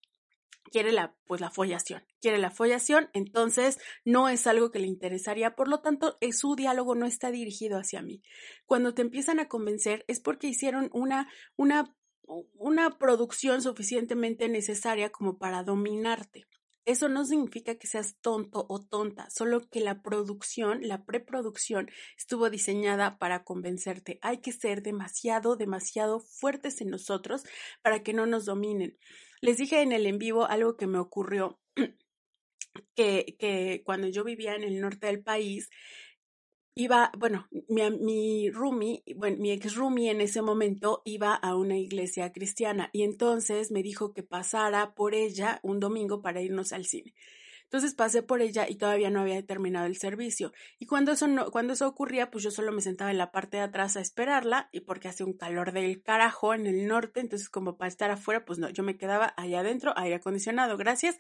quiere 0.71 0.93
la, 0.93 1.15
pues 1.27 1.41
la 1.41 1.51
follación, 1.51 2.03
quiere 2.21 2.39
la 2.39 2.51
follación, 2.51 3.11
entonces 3.13 3.79
no 4.05 4.29
es 4.29 4.47
algo 4.47 4.71
que 4.71 4.79
le 4.79 4.87
interesaría, 4.87 5.55
por 5.55 5.69
lo 5.69 5.81
tanto, 5.81 6.17
eh, 6.21 6.33
su 6.33 6.57
diálogo 6.57 6.95
no 6.95 7.07
está 7.07 7.31
dirigido 7.31 7.79
hacia 7.79 8.03
mí. 8.03 8.23
Cuando 8.67 8.95
te 8.95 9.03
empiezan 9.03 9.39
a 9.39 9.49
convencer 9.49 10.05
es 10.09 10.21
porque 10.21 10.49
hicieron 10.49 10.91
una, 10.93 11.29
una, 11.57 11.95
una 12.55 12.99
producción 12.99 13.63
suficientemente 13.63 14.49
necesaria 14.49 15.11
como 15.11 15.39
para 15.39 15.63
dominarte. 15.63 16.47
Eso 16.85 17.09
no 17.09 17.25
significa 17.25 17.77
que 17.77 17.87
seas 17.87 18.17
tonto 18.21 18.67
o 18.69 18.81
tonta, 18.81 19.31
solo 19.31 19.69
que 19.71 19.81
la 19.81 20.03
producción, 20.03 20.81
la 20.83 21.05
preproducción, 21.05 21.89
estuvo 22.19 22.51
diseñada 22.51 23.19
para 23.19 23.45
convencerte. 23.45 24.19
Hay 24.21 24.39
que 24.39 24.51
ser 24.51 24.83
demasiado, 24.83 25.55
demasiado 25.55 26.19
fuertes 26.19 26.81
en 26.81 26.91
nosotros 26.91 27.45
para 27.83 28.03
que 28.03 28.15
no 28.15 28.27
nos 28.27 28.47
dominen. 28.47 28.99
Les 29.43 29.57
dije 29.57 29.83
en 29.83 29.91
el 29.91 30.07
en 30.07 30.19
vivo 30.19 30.47
algo 30.47 30.77
que 30.77 30.87
me 30.87 30.99
ocurrió, 30.99 31.59
que, 32.95 33.37
que 33.41 33.83
cuando 33.85 34.07
yo 34.07 34.23
vivía 34.23 34.55
en 34.55 34.63
el 34.63 34.81
norte 34.81 35.09
del 35.09 35.21
país, 35.21 35.69
iba, 36.77 37.11
bueno, 37.19 37.49
mi, 37.69 37.91
mi 37.91 38.51
roomie, 38.51 39.03
bueno, 39.17 39.39
mi 39.41 39.51
ex 39.51 39.75
roomie 39.75 40.13
en 40.13 40.21
ese 40.21 40.43
momento 40.43 41.03
iba 41.05 41.35
a 41.35 41.57
una 41.57 41.77
iglesia 41.77 42.33
cristiana 42.33 42.89
y 42.93 43.03
entonces 43.03 43.73
me 43.73 43.83
dijo 43.83 44.15
que 44.15 44.23
pasara 44.23 44.95
por 44.95 45.13
ella 45.15 45.59
un 45.65 45.81
domingo 45.81 46.23
para 46.23 46.41
irnos 46.41 46.73
al 46.73 46.87
cine. 46.87 47.13
Entonces 47.73 47.95
pasé 47.95 48.23
por 48.23 48.43
ella 48.43 48.69
y 48.69 48.77
todavía 48.77 49.09
no 49.09 49.23
había 49.23 49.43
terminado 49.47 49.87
el 49.87 49.97
servicio. 49.97 50.53
Y 50.79 50.85
cuando 50.85 51.11
eso 51.11 51.27
cuando 51.51 51.73
eso 51.73 51.89
ocurría, 51.89 52.31
pues 52.31 52.45
yo 52.45 52.51
solo 52.51 52.71
me 52.71 52.83
sentaba 52.83 53.11
en 53.11 53.17
la 53.17 53.33
parte 53.33 53.57
de 53.57 53.63
atrás 53.63 53.97
a 53.97 54.03
esperarla, 54.03 54.69
y 54.73 54.81
porque 54.81 55.09
hace 55.09 55.25
un 55.25 55.33
calor 55.33 55.73
del 55.73 56.03
carajo 56.03 56.53
en 56.53 56.67
el 56.67 56.87
norte, 56.87 57.21
entonces 57.21 57.49
como 57.49 57.79
para 57.79 57.89
estar 57.89 58.11
afuera, 58.11 58.45
pues 58.45 58.59
no, 58.59 58.69
yo 58.69 58.83
me 58.83 58.99
quedaba 58.99 59.33
allá 59.39 59.61
adentro, 59.61 59.95
aire 59.97 60.17
acondicionado, 60.17 60.77
gracias. 60.77 61.17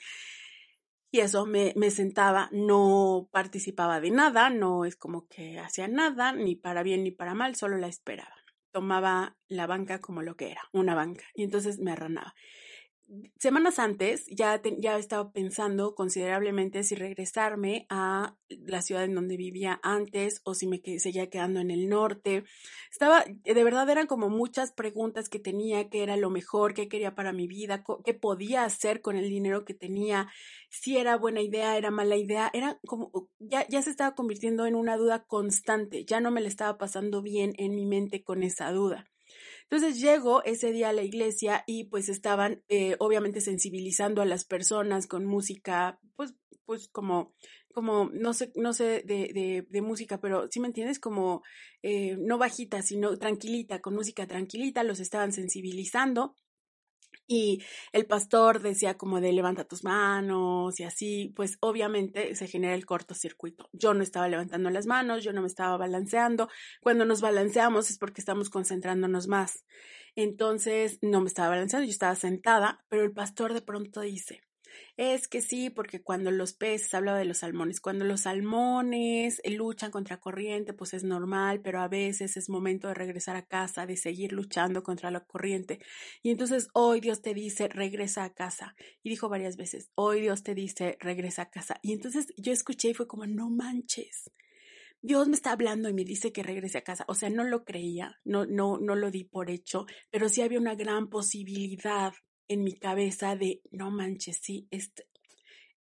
Y 1.11 1.21
eso 1.21 1.47
me, 1.47 1.73
me 1.75 1.91
sentaba, 1.91 2.51
no 2.53 3.31
participaba 3.33 4.01
de 4.01 4.11
nada, 4.11 4.51
no 4.51 4.85
es 4.85 4.95
como 4.95 5.27
que 5.29 5.59
hacía 5.59 5.89
nada, 5.89 6.33
ni 6.33 6.55
para 6.55 6.83
bien 6.83 7.03
ni 7.03 7.13
para 7.13 7.33
mal, 7.33 7.57
solo 7.57 7.79
la 7.79 7.87
esperaba. 7.87 8.37
Tomaba 8.73 9.39
la 9.49 9.67
banca 9.67 10.03
como 10.03 10.21
lo 10.21 10.37
que 10.37 10.51
era, 10.51 10.69
una 10.75 10.95
banca, 10.95 11.25
y 11.35 11.45
entonces 11.45 11.79
me 11.79 11.93
arranaba 11.93 12.35
semanas 13.39 13.79
antes 13.79 14.27
ya, 14.27 14.61
ya 14.79 14.97
estaba 14.97 15.33
pensando 15.33 15.95
considerablemente 15.95 16.83
si 16.83 16.95
regresarme 16.95 17.87
a 17.89 18.37
la 18.49 18.83
ciudad 18.83 19.05
en 19.05 19.15
donde 19.15 19.37
vivía 19.37 19.81
antes 19.83 20.41
o 20.45 20.55
si 20.55 20.67
me 20.67 20.81
seguía 20.99 21.29
quedando 21.29 21.61
en 21.61 21.71
el 21.71 21.89
norte. 21.89 22.45
Estaba, 22.91 23.25
de 23.27 23.65
verdad 23.65 23.89
eran 23.91 24.07
como 24.07 24.29
muchas 24.29 24.73
preguntas 24.73 25.29
que 25.29 25.39
tenía, 25.39 25.89
qué 25.89 26.03
era 26.03 26.17
lo 26.17 26.31
mejor, 26.31 26.75
qué 26.75 26.89
quería 26.89 27.15
para 27.15 27.33
mi 27.33 27.47
vida, 27.47 27.85
qué 28.05 28.15
podía 28.15 28.65
hacer 28.65 29.03
con 29.03 29.17
el 29.17 29.29
dinero 29.29 29.65
que 29.65 29.75
tenía, 29.75 30.29
si 30.71 30.97
era 30.97 31.17
buena 31.17 31.43
idea, 31.43 31.77
era 31.77 31.91
mala 31.91 32.17
idea, 32.17 32.51
era 32.53 32.79
como, 32.87 33.29
ya, 33.39 33.67
ya 33.69 33.83
se 33.83 33.91
estaba 33.91 34.15
convirtiendo 34.15 34.67
en 34.67 34.75
una 34.75 34.97
duda 34.97 35.25
constante, 35.25 36.05
ya 36.05 36.21
no 36.21 36.31
me 36.31 36.41
le 36.41 36.49
estaba 36.49 36.79
pasando 36.79 37.23
bien 37.23 37.53
en 37.59 37.75
mi 37.75 37.87
mente 37.87 38.23
con 38.23 38.43
esa 38.43 38.71
duda. 38.73 39.12
Entonces 39.73 40.03
llego 40.03 40.45
ese 40.45 40.71
día 40.71 40.91
a 40.91 40.93
la 40.93 41.03
iglesia 41.03 41.65
y 41.67 41.85
pues 41.85 42.11
estaban 42.11 42.63
eh, 42.69 42.95
obviamente 42.99 43.41
sensibilizando 43.41 44.21
a 44.21 44.27
las 44.27 44.45
personas 44.45 45.07
con 45.07 45.25
música, 45.25 45.99
pues, 46.15 46.35
pues 46.67 46.89
como, 46.89 47.33
como, 47.73 48.11
no 48.13 48.35
sé, 48.35 48.53
no 48.55 48.75
sé 48.75 49.03
de, 49.07 49.31
de, 49.33 49.67
de 49.67 49.81
música, 49.81 50.21
pero 50.21 50.47
sí 50.51 50.61
me 50.61 50.67
entiendes, 50.67 50.99
como 50.99 51.41
eh, 51.81 52.19
no 52.19 52.37
bajita, 52.37 52.83
sino 52.83 53.17
tranquilita, 53.17 53.81
con 53.81 53.95
música 53.95 54.27
tranquilita, 54.27 54.85
los 54.85 55.01
estaban 55.01 55.33
sensibilizando. 55.33 56.37
Y 57.27 57.63
el 57.93 58.07
pastor 58.07 58.61
decía 58.61 58.97
como 58.97 59.21
de 59.21 59.33
levanta 59.33 59.65
tus 59.65 59.85
manos 59.85 60.79
y 60.81 60.85
así, 60.85 61.33
pues 61.35 61.57
obviamente 61.61 62.35
se 62.35 62.47
genera 62.47 62.75
el 62.75 62.85
cortocircuito. 62.85 63.69
Yo 63.73 63.95
no 63.95 64.03
estaba 64.03 64.29
levantando 64.29 64.71
las 64.71 64.87
manos, 64.87 65.25
yo 65.25 65.33
no 65.33 65.41
me 65.41 65.47
estaba 65.47 65.77
balanceando. 65.77 66.49
Cuando 66.81 67.05
nos 67.05 67.21
balanceamos 67.21 67.91
es 67.91 67.99
porque 67.99 68.21
estamos 68.21 68.51
concentrándonos 68.51 69.29
más. 69.29 69.65
Entonces 70.15 70.99
no 71.01 71.21
me 71.21 71.29
estaba 71.29 71.51
balanceando, 71.51 71.87
yo 71.87 71.93
estaba 71.93 72.15
sentada, 72.15 72.85
pero 72.89 73.03
el 73.03 73.13
pastor 73.13 73.55
de 73.55 73.63
pronto 73.63 74.01
dice, 74.03 74.43
es 74.97 75.29
que 75.29 75.41
sí, 75.41 75.71
porque 75.71 76.03
cuando 76.03 76.31
los 76.31 76.53
peces, 76.53 76.95
hablaba 76.95 77.19
de 77.19 77.25
los 77.25 77.39
salmones, 77.39 77.81
cuando 77.81 78.05
los 78.05 78.23
salmones 78.23 79.41
luchan 79.45 79.91
contra 79.91 80.21
corriente, 80.21 80.73
pues 80.73 80.95
es 80.95 81.05
normal, 81.05 81.61
pero 81.63 81.81
a 81.81 81.89
veces 81.89 82.37
es 82.37 82.49
momento 82.49 82.89
de 82.89 82.95
regresar 82.95 83.37
a 83.37 83.47
casa, 83.47 83.87
de 83.87 83.97
seguir 83.97 84.33
luchando 84.33 84.83
contra 84.83 85.11
la 85.11 85.25
corriente. 85.25 85.81
Y 86.23 86.31
entonces 86.31 86.69
hoy 86.75 87.01
Dios 87.01 87.23
te 87.23 87.35
dice, 87.35 87.69
regresa 87.69 88.25
a 88.25 88.35
casa. 88.35 88.75
Y 89.03 89.11
dijo 89.11 89.29
varias 89.29 89.57
veces, 89.57 89.91
hoy 89.95 90.21
Dios 90.21 90.43
te 90.43 90.55
dice, 90.55 90.97
regresa 91.01 91.43
a 91.43 91.51
casa. 91.51 91.79
Y 91.83 91.93
entonces 91.93 92.33
yo 92.37 92.53
escuché 92.53 92.91
y 92.91 92.95
fue 92.95 93.07
como, 93.07 93.27
no 93.27 93.51
manches. 93.51 94.31
Dios 95.05 95.27
me 95.27 95.35
está 95.35 95.51
hablando 95.51 95.89
y 95.89 95.95
me 95.95 96.05
dice 96.05 96.33
que 96.33 96.45
regrese 96.45 96.79
a 96.79 96.85
casa. 96.85 97.05
O 97.09 97.15
sea, 97.15 97.29
no 97.29 97.43
lo 97.43 97.65
creía, 97.65 98.21
no, 98.25 98.47
no, 98.47 98.79
no 98.79 98.95
lo 98.95 99.11
di 99.11 99.25
por 99.25 99.51
hecho, 99.51 99.85
pero 100.11 100.29
sí 100.29 100.43
había 100.43 100.61
una 100.61 100.77
gran 100.77 101.09
posibilidad 101.09 102.13
en 102.49 102.65
mi 102.65 102.75
cabeza 102.75 103.37
de, 103.37 103.63
no 103.71 103.91
manches, 103.91 104.39
sí, 104.43 104.69
este, 104.71 105.07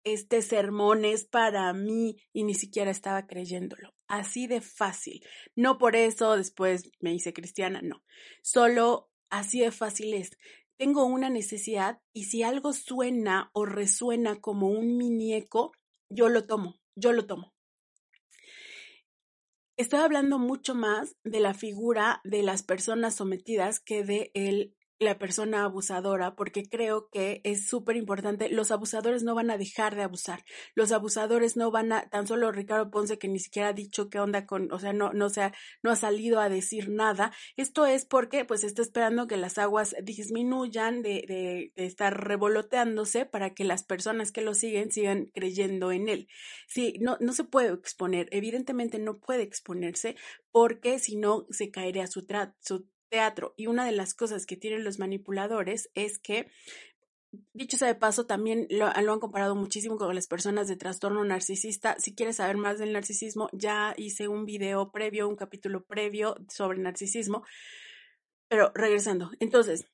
este 0.05 0.43
sermón 0.43 1.05
es 1.05 1.25
para 1.25 1.73
mí 1.73 2.17
y 2.33 2.45
ni 2.45 2.55
siquiera 2.55 2.91
estaba 2.91 3.27
creyéndolo. 3.27 3.95
Así 4.07 4.47
de 4.47 4.61
fácil. 4.61 5.23
No 5.55 5.79
por 5.79 5.97
eso 5.97 6.37
después 6.37 6.91
me 7.01 7.13
hice 7.13 7.33
cristiana, 7.33 7.81
no. 7.83 8.03
Solo 8.43 9.11
así 9.29 9.61
de 9.61 9.71
fácil 9.71 10.15
es. 10.15 10.31
Tengo 10.77 11.05
una 11.05 11.29
necesidad 11.29 12.01
y 12.13 12.25
si 12.25 12.43
algo 12.43 12.73
suena 12.73 13.51
o 13.53 13.67
resuena 13.67 14.41
como 14.41 14.69
un 14.69 14.97
muñeco, 14.97 15.73
yo 16.09 16.29
lo 16.29 16.47
tomo, 16.47 16.81
yo 16.95 17.13
lo 17.13 17.27
tomo. 17.27 17.53
Estoy 19.77 20.01
hablando 20.01 20.39
mucho 20.39 20.75
más 20.75 21.17
de 21.23 21.41
la 21.41 21.55
figura 21.55 22.21
de 22.25 22.43
las 22.43 22.63
personas 22.63 23.15
sometidas 23.15 23.79
que 23.79 24.03
de 24.03 24.31
el 24.35 24.75
la 24.99 25.19
persona 25.19 25.65
abusadora 25.65 26.35
porque 26.35 26.69
creo 26.69 27.09
que 27.11 27.41
es 27.45 27.69
súper 27.69 27.97
importante. 27.97 28.49
Los 28.49 28.71
abusadores 28.71 29.23
no 29.23 29.35
van 29.35 29.51
a 29.51 29.59
dejar 29.59 29.95
de 29.95 30.03
abusar. 30.03 30.45
Los 30.75 30.93
abusadores 30.93 31.57
no 31.57 31.71
van 31.71 31.93
a, 31.93 32.09
tan 32.09 32.27
solo 32.27 32.51
Ricardo 32.51 32.91
Ponce 32.91 33.19
que 33.19 33.29
ni 33.29 33.39
siquiera 33.39 33.69
ha 33.69 33.73
dicho 33.73 34.11
qué 34.11 34.19
onda 34.19 34.47
con, 34.47 34.73
o 34.73 34.79
sea, 34.79 34.93
no, 34.93 35.13
no, 35.13 35.31
sea, 35.31 35.55
no 35.83 35.91
ha 35.91 35.97
salido 35.97 36.41
a 36.41 36.49
decir 36.49 36.89
nada. 36.91 37.33
Esto 37.57 37.87
es 37.87 38.05
porque 38.05 38.45
pues 38.45 38.65
está 38.65 38.83
esperando 38.83 39.27
que 39.27 39.37
las 39.37 39.59
aguas 39.59 39.95
disminuyan 40.03 41.03
de, 41.03 41.25
de, 41.29 41.73
de 41.77 41.87
estar 41.87 42.27
revoloteándose 42.27 43.25
para 43.25 43.55
que 43.55 43.65
las 43.65 43.85
personas 43.85 44.33
que 44.33 44.41
lo 44.41 44.55
siguen 44.55 44.91
sigan 44.91 45.27
creyendo 45.27 45.93
en 45.93 46.09
él. 46.09 46.29
Sí, 46.67 46.95
no, 47.01 47.17
no 47.21 47.33
se 47.33 47.45
puede 47.45 47.73
exponer. 47.73 48.29
Evidentemente 48.33 48.99
no 48.99 49.19
puede 49.19 49.43
exponerse 49.43 50.17
porque 50.51 50.99
si 50.99 51.17
no 51.17 51.47
se 51.51 51.71
caería 51.71 52.07
su, 52.07 52.27
su 52.61 52.89
teatro. 53.09 53.55
Y 53.57 53.67
una 53.67 53.85
de 53.85 53.93
las 53.93 54.15
cosas 54.15 54.47
que 54.47 54.57
tienen 54.57 54.85
los 54.85 54.99
manipuladores 54.99 55.91
es 55.95 56.19
que 56.19 56.49
Dicho 57.53 57.77
sea 57.77 57.89
de 57.89 57.95
paso, 57.95 58.25
también 58.25 58.67
lo, 58.71 58.87
han 58.87 59.21
comparado 59.21 59.55
muchísimo 59.55 59.99
con 59.99 60.15
las 60.15 60.27
personas 60.27 60.67
de 60.67 60.77
trastorno 60.77 61.23
narcisista. 61.25 61.97
Si 61.99 62.15
quieres 62.15 62.37
saber 62.37 62.57
más 62.57 62.79
del 62.79 62.95
narcisismo, 62.95 63.51
ya 63.53 63.93
hice 63.99 64.29
un 64.29 64.47
video 64.47 64.91
previo, 64.91 65.29
un 65.29 65.37
capítulo 65.37 65.85
previo 65.85 66.37
sobre 66.49 66.79
narcisismo. 66.79 67.45
Pero 68.49 68.73
regresando, 68.75 69.31
entonces, 69.41 69.85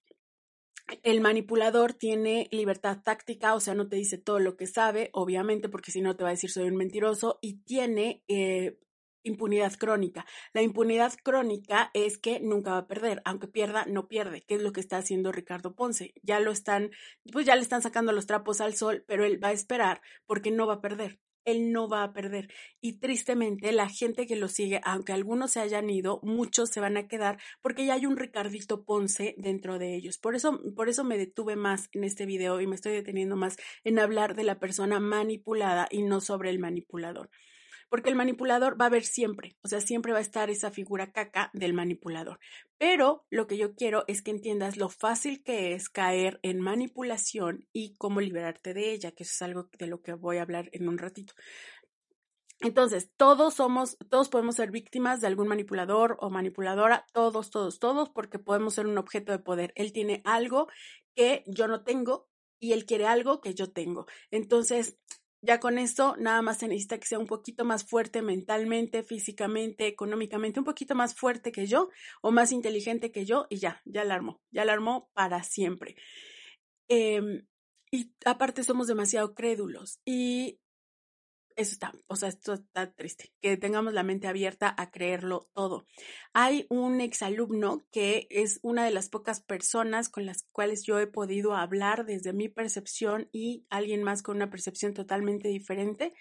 el 1.02 1.20
manipulador 1.20 1.92
tiene 1.92 2.46
libertad 2.52 2.98
táctica, 3.02 3.54
o 3.54 3.60
sea, 3.60 3.74
no 3.74 3.88
te 3.88 3.96
dice 3.96 4.16
todo 4.16 4.38
lo 4.38 4.56
que 4.56 4.68
sabe, 4.68 5.10
obviamente, 5.12 5.68
porque 5.68 5.90
si 5.90 6.02
no 6.02 6.14
te 6.14 6.22
va 6.22 6.30
a 6.30 6.32
decir 6.32 6.50
soy 6.50 6.68
un 6.68 6.76
mentiroso, 6.76 7.40
y 7.40 7.64
tiene 7.64 8.22
eh, 8.28 8.78
impunidad 9.24 9.72
crónica. 9.74 10.24
La 10.52 10.62
impunidad 10.62 11.12
crónica 11.22 11.90
es 11.94 12.18
que 12.18 12.38
nunca 12.40 12.72
va 12.72 12.78
a 12.78 12.86
perder, 12.86 13.20
aunque 13.24 13.48
pierda, 13.48 13.84
no 13.86 14.06
pierde, 14.06 14.42
que 14.42 14.54
es 14.54 14.62
lo 14.62 14.72
que 14.72 14.80
está 14.80 14.98
haciendo 14.98 15.32
Ricardo 15.32 15.74
Ponce. 15.74 16.14
Ya 16.22 16.38
lo 16.38 16.52
están, 16.52 16.90
pues 17.32 17.46
ya 17.46 17.56
le 17.56 17.62
están 17.62 17.82
sacando 17.82 18.12
los 18.12 18.26
trapos 18.26 18.60
al 18.60 18.74
sol, 18.74 19.04
pero 19.08 19.24
él 19.24 19.42
va 19.42 19.48
a 19.48 19.52
esperar 19.52 20.00
porque 20.26 20.50
no 20.50 20.66
va 20.66 20.74
a 20.74 20.80
perder. 20.80 21.18
Él 21.44 21.72
no 21.72 21.88
va 21.88 22.04
a 22.04 22.12
perder. 22.14 22.48
Y 22.80 23.00
tristemente, 23.00 23.70
la 23.72 23.88
gente 23.88 24.26
que 24.26 24.36
lo 24.36 24.48
sigue, 24.48 24.80
aunque 24.82 25.12
algunos 25.12 25.50
se 25.50 25.60
hayan 25.60 25.90
ido, 25.90 26.20
muchos 26.22 26.70
se 26.70 26.80
van 26.80 26.96
a 26.96 27.06
quedar 27.06 27.38
porque 27.60 27.84
ya 27.84 27.94
hay 27.94 28.06
un 28.06 28.16
Ricardito 28.16 28.84
Ponce 28.84 29.34
dentro 29.36 29.78
de 29.78 29.94
ellos. 29.94 30.18
Por 30.18 30.34
eso, 30.34 30.60
por 30.74 30.88
eso 30.88 31.04
me 31.04 31.18
detuve 31.18 31.56
más 31.56 31.90
en 31.92 32.04
este 32.04 32.24
video 32.24 32.60
y 32.62 32.66
me 32.66 32.76
estoy 32.76 32.92
deteniendo 32.92 33.36
más 33.36 33.58
en 33.84 33.98
hablar 33.98 34.34
de 34.34 34.44
la 34.44 34.58
persona 34.58 35.00
manipulada 35.00 35.86
y 35.90 36.02
no 36.02 36.22
sobre 36.22 36.48
el 36.48 36.58
manipulador 36.58 37.30
porque 37.88 38.10
el 38.10 38.16
manipulador 38.16 38.80
va 38.80 38.86
a 38.86 38.88
haber 38.88 39.04
siempre, 39.04 39.56
o 39.62 39.68
sea, 39.68 39.80
siempre 39.80 40.12
va 40.12 40.18
a 40.18 40.22
estar 40.22 40.50
esa 40.50 40.70
figura 40.70 41.12
caca 41.12 41.50
del 41.52 41.74
manipulador. 41.74 42.38
Pero 42.78 43.24
lo 43.30 43.46
que 43.46 43.56
yo 43.56 43.74
quiero 43.74 44.04
es 44.06 44.22
que 44.22 44.30
entiendas 44.30 44.76
lo 44.76 44.88
fácil 44.88 45.42
que 45.42 45.74
es 45.74 45.88
caer 45.88 46.40
en 46.42 46.60
manipulación 46.60 47.66
y 47.72 47.94
cómo 47.96 48.20
liberarte 48.20 48.74
de 48.74 48.92
ella, 48.92 49.12
que 49.12 49.22
eso 49.22 49.32
es 49.32 49.42
algo 49.42 49.68
de 49.78 49.86
lo 49.86 50.02
que 50.02 50.14
voy 50.14 50.38
a 50.38 50.42
hablar 50.42 50.68
en 50.72 50.88
un 50.88 50.98
ratito. 50.98 51.34
Entonces, 52.60 53.10
todos 53.16 53.54
somos, 53.54 53.98
todos 54.08 54.28
podemos 54.28 54.56
ser 54.56 54.70
víctimas 54.70 55.20
de 55.20 55.26
algún 55.26 55.48
manipulador 55.48 56.16
o 56.20 56.30
manipuladora, 56.30 57.04
todos, 57.12 57.50
todos, 57.50 57.78
todos, 57.78 58.10
porque 58.10 58.38
podemos 58.38 58.74
ser 58.74 58.86
un 58.86 58.96
objeto 58.96 59.32
de 59.32 59.38
poder. 59.38 59.72
Él 59.76 59.92
tiene 59.92 60.22
algo 60.24 60.68
que 61.14 61.44
yo 61.46 61.68
no 61.68 61.84
tengo 61.84 62.28
y 62.60 62.72
él 62.72 62.86
quiere 62.86 63.06
algo 63.06 63.40
que 63.40 63.54
yo 63.54 63.72
tengo. 63.72 64.06
Entonces, 64.30 64.98
ya 65.44 65.60
con 65.60 65.78
esto 65.78 66.16
nada 66.18 66.42
más 66.42 66.58
se 66.58 66.68
necesita 66.68 66.98
que 66.98 67.06
sea 67.06 67.18
un 67.18 67.26
poquito 67.26 67.64
más 67.64 67.84
fuerte 67.84 68.22
mentalmente, 68.22 69.02
físicamente, 69.02 69.86
económicamente, 69.86 70.58
un 70.60 70.64
poquito 70.64 70.94
más 70.94 71.14
fuerte 71.14 71.52
que 71.52 71.66
yo 71.66 71.90
o 72.22 72.30
más 72.30 72.52
inteligente 72.52 73.12
que 73.12 73.24
yo 73.24 73.46
y 73.50 73.58
ya, 73.58 73.82
ya 73.84 74.04
la 74.04 74.14
armó, 74.14 74.40
ya 74.50 74.64
la 74.64 74.72
armó 74.72 75.10
para 75.12 75.42
siempre. 75.42 75.96
Em, 76.88 77.46
y 77.90 78.12
aparte 78.24 78.64
somos 78.64 78.86
demasiado 78.86 79.34
crédulos 79.34 80.00
y 80.04 80.58
eso 81.56 81.72
está, 81.72 81.92
o 82.08 82.16
sea, 82.16 82.28
esto 82.28 82.54
está 82.54 82.92
triste, 82.92 83.32
que 83.40 83.56
tengamos 83.56 83.92
la 83.92 84.02
mente 84.02 84.26
abierta 84.26 84.74
a 84.76 84.90
creerlo 84.90 85.48
todo. 85.54 85.86
Hay 86.32 86.66
un 86.68 87.00
exalumno 87.00 87.86
que 87.92 88.26
es 88.30 88.58
una 88.62 88.84
de 88.84 88.90
las 88.90 89.08
pocas 89.08 89.40
personas 89.40 90.08
con 90.08 90.26
las 90.26 90.44
cuales 90.52 90.82
yo 90.84 90.98
he 90.98 91.06
podido 91.06 91.54
hablar 91.54 92.06
desde 92.06 92.32
mi 92.32 92.48
percepción 92.48 93.28
y 93.32 93.66
alguien 93.70 94.02
más 94.02 94.22
con 94.22 94.36
una 94.36 94.50
percepción 94.50 94.94
totalmente 94.94 95.48
diferente. 95.48 96.12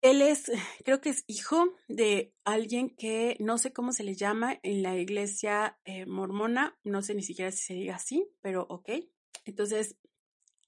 Él 0.00 0.20
es, 0.20 0.50
creo 0.84 1.00
que 1.00 1.10
es 1.10 1.24
hijo 1.28 1.74
de 1.88 2.34
alguien 2.44 2.90
que 2.90 3.36
no 3.38 3.56
sé 3.58 3.72
cómo 3.72 3.92
se 3.92 4.02
le 4.02 4.14
llama 4.14 4.58
en 4.62 4.82
la 4.82 4.96
iglesia 4.96 5.78
eh, 5.84 6.06
mormona, 6.06 6.76
no 6.82 7.02
sé 7.02 7.14
ni 7.14 7.22
siquiera 7.22 7.52
si 7.52 7.64
se 7.64 7.74
diga 7.74 7.96
así, 7.96 8.28
pero 8.40 8.66
ok. 8.68 8.90
Entonces, 9.44 9.96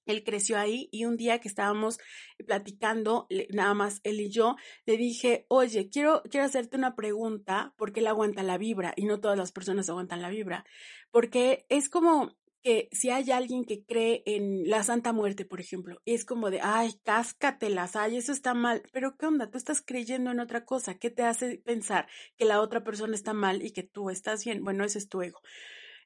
él 0.05 0.23
creció 0.23 0.57
ahí 0.57 0.89
y 0.91 1.05
un 1.05 1.17
día 1.17 1.39
que 1.39 1.47
estábamos 1.47 1.99
platicando, 2.45 3.27
nada 3.49 3.73
más 3.73 4.01
él 4.03 4.19
y 4.19 4.29
yo, 4.29 4.55
le 4.85 4.97
dije, 4.97 5.45
oye, 5.49 5.89
quiero, 5.89 6.23
quiero 6.29 6.45
hacerte 6.45 6.77
una 6.77 6.95
pregunta 6.95 7.73
porque 7.77 7.99
él 7.99 8.07
aguanta 8.07 8.43
la 8.43 8.57
vibra 8.57 8.93
y 8.95 9.05
no 9.05 9.19
todas 9.19 9.37
las 9.37 9.51
personas 9.51 9.89
aguantan 9.89 10.21
la 10.21 10.29
vibra. 10.29 10.65
Porque 11.11 11.65
es 11.69 11.89
como 11.89 12.35
que 12.65 12.89
si 12.91 13.11
hay 13.11 13.29
alguien 13.29 13.63
que 13.63 13.85
cree 13.85 14.23
en 14.25 14.67
la 14.67 14.81
Santa 14.81 15.13
Muerte, 15.13 15.45
por 15.45 15.61
ejemplo, 15.61 16.01
es 16.03 16.25
como 16.25 16.49
de, 16.49 16.61
ay, 16.63 16.95
cáscatelas, 17.03 17.95
ay, 17.95 18.17
eso 18.17 18.31
está 18.31 18.55
mal, 18.55 18.81
pero 18.91 19.17
¿qué 19.17 19.27
onda? 19.27 19.51
Tú 19.51 19.59
estás 19.59 19.83
creyendo 19.85 20.31
en 20.31 20.39
otra 20.39 20.65
cosa, 20.65 20.95
¿qué 20.95 21.11
te 21.11 21.21
hace 21.21 21.59
pensar 21.59 22.07
que 22.37 22.45
la 22.45 22.61
otra 22.61 22.83
persona 22.83 23.13
está 23.13 23.33
mal 23.33 23.63
y 23.63 23.71
que 23.71 23.83
tú 23.83 24.09
estás 24.09 24.43
bien? 24.43 24.63
Bueno, 24.63 24.83
ese 24.83 24.97
es 24.97 25.09
tu 25.09 25.21
ego. 25.21 25.41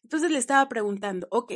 Entonces 0.04 0.32
le 0.32 0.38
estaba 0.38 0.68
preguntando, 0.68 1.30
ok, 1.32 1.54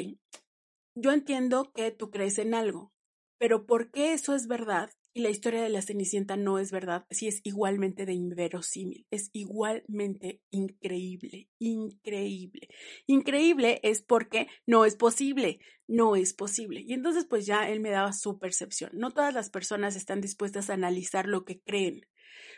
yo 0.96 1.12
entiendo 1.12 1.72
que 1.74 1.92
tú 1.92 2.10
crees 2.12 2.38
en 2.38 2.54
algo, 2.54 2.94
pero 3.38 3.66
¿por 3.66 3.92
qué 3.92 4.14
eso 4.14 4.36
es 4.36 4.48
verdad 4.48 4.90
y 5.16 5.22
la 5.22 5.30
historia 5.30 5.62
de 5.62 5.70
la 5.70 5.84
Cenicienta 5.84 6.36
no 6.38 6.58
es 6.58 6.72
verdad, 6.72 7.06
si 7.12 7.28
es 7.28 7.40
igualmente 7.44 8.06
de 8.08 8.14
inverosímil, 8.14 9.06
es 9.12 9.30
igualmente 9.32 10.42
increíble, 10.50 11.50
increíble. 11.60 12.70
Increíble 13.06 13.80
es 13.84 14.02
porque 14.02 14.48
no 14.66 14.86
es 14.86 14.96
posible, 14.96 15.60
no 15.88 16.16
es 16.16 16.34
posible. 16.34 16.82
Y 16.82 16.94
entonces 16.94 17.26
pues 17.30 17.46
ya 17.46 17.70
él 17.70 17.80
me 17.80 17.92
daba 17.92 18.12
su 18.12 18.40
percepción. 18.40 18.92
No 18.96 19.12
todas 19.12 19.36
las 19.36 19.52
personas 19.52 19.96
están 19.96 20.20
dispuestas 20.20 20.70
a 20.70 20.74
analizar 20.74 21.28
lo 21.28 21.46
que 21.46 21.62
creen. 21.62 22.08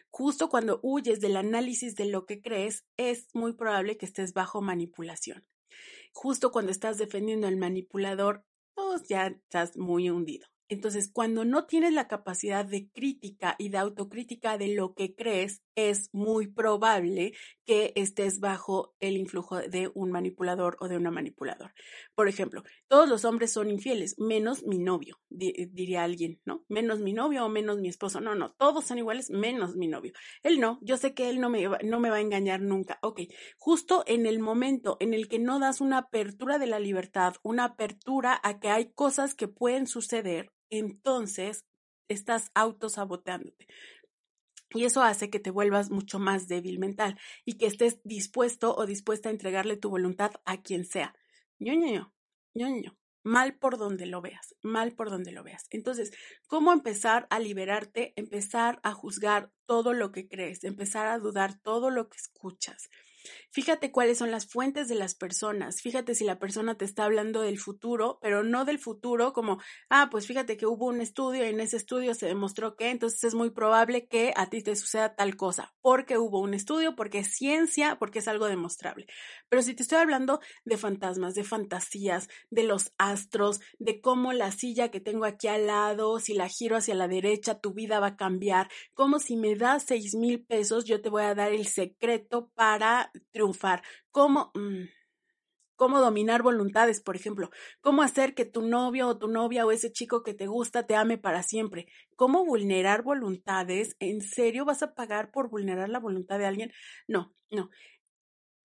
Justo 0.10 0.48
cuando 0.48 0.80
huyes 0.82 1.20
del 1.20 1.36
análisis 1.36 1.96
de 1.96 2.06
lo 2.06 2.26
que 2.26 2.42
crees, 2.42 2.86
es 2.96 3.28
muy 3.34 3.54
probable 3.54 3.98
que 3.98 4.06
estés 4.06 4.34
bajo 4.34 4.62
manipulación. 4.62 5.46
Justo 6.14 6.52
cuando 6.52 6.72
estás 6.72 6.98
defendiendo 6.98 7.48
al 7.48 7.58
manipulador, 7.58 8.44
pues 8.74 9.08
ya 9.08 9.28
estás 9.28 9.78
muy 9.78 10.10
hundido. 10.10 10.48
Entonces, 10.68 11.12
cuando 11.12 11.46
no 11.46 11.66
tienes 11.66 11.94
la 11.94 12.08
capacidad 12.08 12.66
de 12.66 12.90
crítica 12.90 13.56
y 13.60 13.70
de 13.70 13.78
autocrítica 13.78 14.58
de 14.58 14.74
lo 14.76 14.94
que 14.96 15.14
crees, 15.16 15.62
es 15.76 16.10
muy 16.14 16.48
probable 16.48 17.34
que 17.66 17.94
estés 17.96 18.40
bajo 18.40 18.96
el 19.00 19.18
influjo 19.18 19.58
de 19.58 19.92
un 19.94 20.12
manipulador 20.12 20.78
o 20.80 20.88
de 20.88 20.98
una 20.98 21.12
manipulador. 21.12 21.74
Por 22.16 22.28
ejemplo, 22.28 22.64
todos 22.88 23.10
los 23.10 23.26
hombres 23.26 23.52
son 23.52 23.70
infieles, 23.70 24.16
menos 24.18 24.64
mi 24.64 24.78
novio, 24.78 25.20
diría 25.30 26.04
alguien, 26.04 26.40
¿no? 26.46 26.64
Menos 26.70 27.00
mi 27.00 27.14
novio 27.14 27.46
o 27.46 27.50
menos 27.50 27.80
mi 27.80 27.90
esposo. 27.90 28.22
No, 28.22 28.36
no, 28.36 28.54
todos 28.54 28.86
son 28.86 28.98
iguales, 28.98 29.30
menos 29.30 29.76
mi 29.76 29.88
novio. 29.88 30.14
Él 30.44 30.60
no, 30.60 30.80
yo 30.82 30.98
sé 30.98 31.14
que 31.14 31.30
él 31.30 31.40
no 31.40 31.50
me, 31.50 31.68
no 31.84 32.00
me 32.00 32.10
va 32.10 32.18
a 32.18 32.22
engañar 32.22 32.62
nunca. 32.62 33.00
Ok, 33.02 33.22
justo 33.58 34.04
en 34.08 34.26
el 34.26 34.40
momento 34.40 34.98
en 35.00 35.14
el 35.14 35.28
que 35.28 35.40
no 35.40 35.60
das 35.60 35.82
una 35.82 35.98
apertura 36.00 36.58
de 36.60 36.68
la 36.68 36.80
libertad, 36.80 37.36
una 37.44 37.66
apertura 37.66 38.40
a 38.44 38.60
que 38.60 38.70
hay 38.70 38.92
cosas 38.94 39.36
que 39.36 39.48
pueden 39.48 39.88
suceder, 39.88 40.52
entonces 40.70 41.66
estás 42.08 42.52
autosaboteándote. 42.54 43.68
Y 44.76 44.84
eso 44.84 45.02
hace 45.02 45.30
que 45.30 45.40
te 45.40 45.52
vuelvas 45.52 45.90
mucho 45.90 46.20
más 46.20 46.50
débil 46.50 46.80
mental 46.80 47.18
y 47.46 47.54
que 47.58 47.66
estés 47.66 48.02
dispuesto 48.04 48.76
o 48.76 48.86
dispuesta 48.86 49.30
a 49.30 49.32
entregarle 49.32 49.78
tu 49.78 49.90
voluntad 49.90 50.32
a 50.44 50.62
quien 50.62 50.84
sea. 50.84 51.16
ñoño, 51.60 52.14
ñoño, 52.54 52.98
mal 53.24 53.56
por 53.58 53.78
donde 53.78 54.06
lo 54.06 54.22
veas, 54.22 54.54
mal 54.62 54.94
por 54.94 55.10
donde 55.10 55.32
lo 55.32 55.44
veas. 55.44 55.66
Entonces, 55.70 56.12
¿cómo 56.48 56.74
empezar 56.74 57.26
a 57.30 57.40
liberarte? 57.40 58.12
Empezar 58.18 58.82
a 58.84 58.92
juzgar 58.92 59.50
todo 59.66 59.94
lo 59.94 60.12
que 60.12 60.28
crees, 60.28 60.66
empezar 60.66 61.08
a 61.08 61.20
dudar 61.20 61.58
todo 61.58 61.90
lo 61.90 62.10
que 62.10 62.18
escuchas. 62.18 62.90
Fíjate 63.52 63.92
cuáles 63.92 64.18
son 64.18 64.32
las 64.32 64.48
fuentes 64.48 64.88
de 64.88 64.96
las 64.96 65.16
personas. 65.16 65.82
Fíjate 65.82 66.16
si 66.16 66.24
la 66.24 66.40
persona 66.40 66.76
te 66.78 66.86
está 66.86 67.06
hablando 67.06 67.42
del 67.42 67.60
futuro, 67.60 68.20
pero 68.22 68.44
no 68.44 68.66
del 68.66 68.80
futuro 68.80 69.34
como, 69.34 69.60
ah, 69.90 70.10
pues 70.12 70.28
fíjate 70.28 70.58
que 70.58 70.66
hubo 70.66 70.88
un 70.88 71.02
estudio 71.02 71.46
y 71.46 71.50
en 71.50 71.60
ese 71.60 71.78
estudio 71.78 72.14
se 72.14 72.28
demostró 72.28 72.76
que, 72.76 72.90
entonces 72.90 73.24
es 73.24 73.36
muy 73.36 73.50
probable 73.50 74.08
que 74.08 74.34
a 74.36 74.50
ti 74.50 74.62
te 74.62 74.76
suceda 74.76 75.16
tal 75.16 75.36
cosa, 75.36 75.74
porque 75.82 76.18
hubo 76.18 76.40
un 76.40 76.54
estudio, 76.54 76.96
porque 76.96 77.20
es 77.20 77.34
ciencia, 77.36 77.98
porque 78.00 78.20
es 78.20 78.28
algo 78.28 78.48
demostrable. 78.48 79.08
Pero 79.50 79.62
si 79.62 79.74
te 79.74 79.84
estoy 79.84 80.00
hablando 80.00 80.40
de 80.64 80.78
fantasmas, 80.78 81.36
de 81.36 81.44
fantasías, 81.44 82.28
de 82.50 82.64
los 82.64 82.94
astros, 82.98 83.60
de 83.80 84.02
cómo 84.02 84.34
la 84.34 84.52
silla 84.52 84.90
que 84.90 85.00
tengo 85.00 85.26
aquí 85.26 85.48
al 85.48 85.68
lado, 85.68 86.20
si 86.20 86.34
la 86.34 86.48
giro 86.48 86.78
hacia 86.78 86.96
la 86.96 87.08
derecha, 87.08 87.60
tu 87.60 87.74
vida 87.74 88.00
va 88.00 88.08
a 88.08 88.18
cambiar, 88.18 88.70
como 88.94 89.20
si 89.20 89.38
me 89.38 89.56
das 89.56 89.84
seis 89.84 90.16
mil 90.16 90.44
pesos, 90.44 90.86
yo 90.86 91.02
te 91.02 91.10
voy 91.10 91.24
a 91.24 91.36
dar 91.36 91.52
el 91.52 91.68
secreto 91.68 92.52
para 92.56 93.12
triunfar, 93.32 93.84
cómo, 94.12 94.52
mm, 94.56 94.86
cómo 95.76 96.00
dominar 96.00 96.42
voluntades, 96.42 97.02
por 97.02 97.16
ejemplo, 97.16 97.50
cómo 97.82 98.02
hacer 98.02 98.34
que 98.34 98.46
tu 98.46 98.62
novio 98.62 99.08
o 99.08 99.18
tu 99.18 99.28
novia 99.28 99.66
o 99.66 99.72
ese 99.72 99.92
chico 99.92 100.24
que 100.24 100.34
te 100.34 100.48
gusta 100.48 100.88
te 100.88 100.96
ame 100.96 101.18
para 101.18 101.44
siempre, 101.44 101.88
cómo 102.16 102.46
vulnerar 102.46 103.04
voluntades, 103.04 103.96
¿en 104.00 104.22
serio 104.22 104.66
vas 104.66 104.84
a 104.84 104.94
pagar 104.96 105.32
por 105.32 105.50
vulnerar 105.50 105.90
la 105.90 106.00
voluntad 106.00 106.40
de 106.40 106.46
alguien? 106.46 106.72
No, 107.08 107.34
no. 107.52 107.70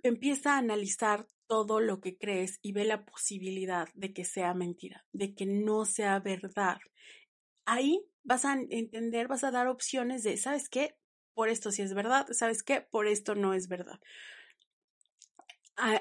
Empieza 0.02 0.54
a 0.54 0.58
analizar 0.58 1.26
todo 1.46 1.80
lo 1.80 2.00
que 2.00 2.16
crees 2.16 2.58
y 2.62 2.72
ve 2.72 2.84
la 2.84 3.04
posibilidad 3.04 3.88
de 3.94 4.12
que 4.12 4.24
sea 4.24 4.54
mentira, 4.54 5.04
de 5.12 5.34
que 5.34 5.46
no 5.46 5.84
sea 5.84 6.20
verdad. 6.20 6.78
Ahí 7.66 8.04
vas 8.24 8.44
a 8.44 8.54
entender, 8.70 9.28
vas 9.28 9.44
a 9.44 9.50
dar 9.50 9.68
opciones 9.68 10.22
de, 10.22 10.36
¿sabes 10.36 10.68
qué? 10.68 10.96
Por 11.34 11.48
esto 11.48 11.70
sí 11.72 11.82
es 11.82 11.94
verdad, 11.94 12.26
¿sabes 12.32 12.62
qué? 12.62 12.80
Por 12.82 13.06
esto 13.06 13.34
no 13.34 13.54
es 13.54 13.68
verdad. 13.68 14.00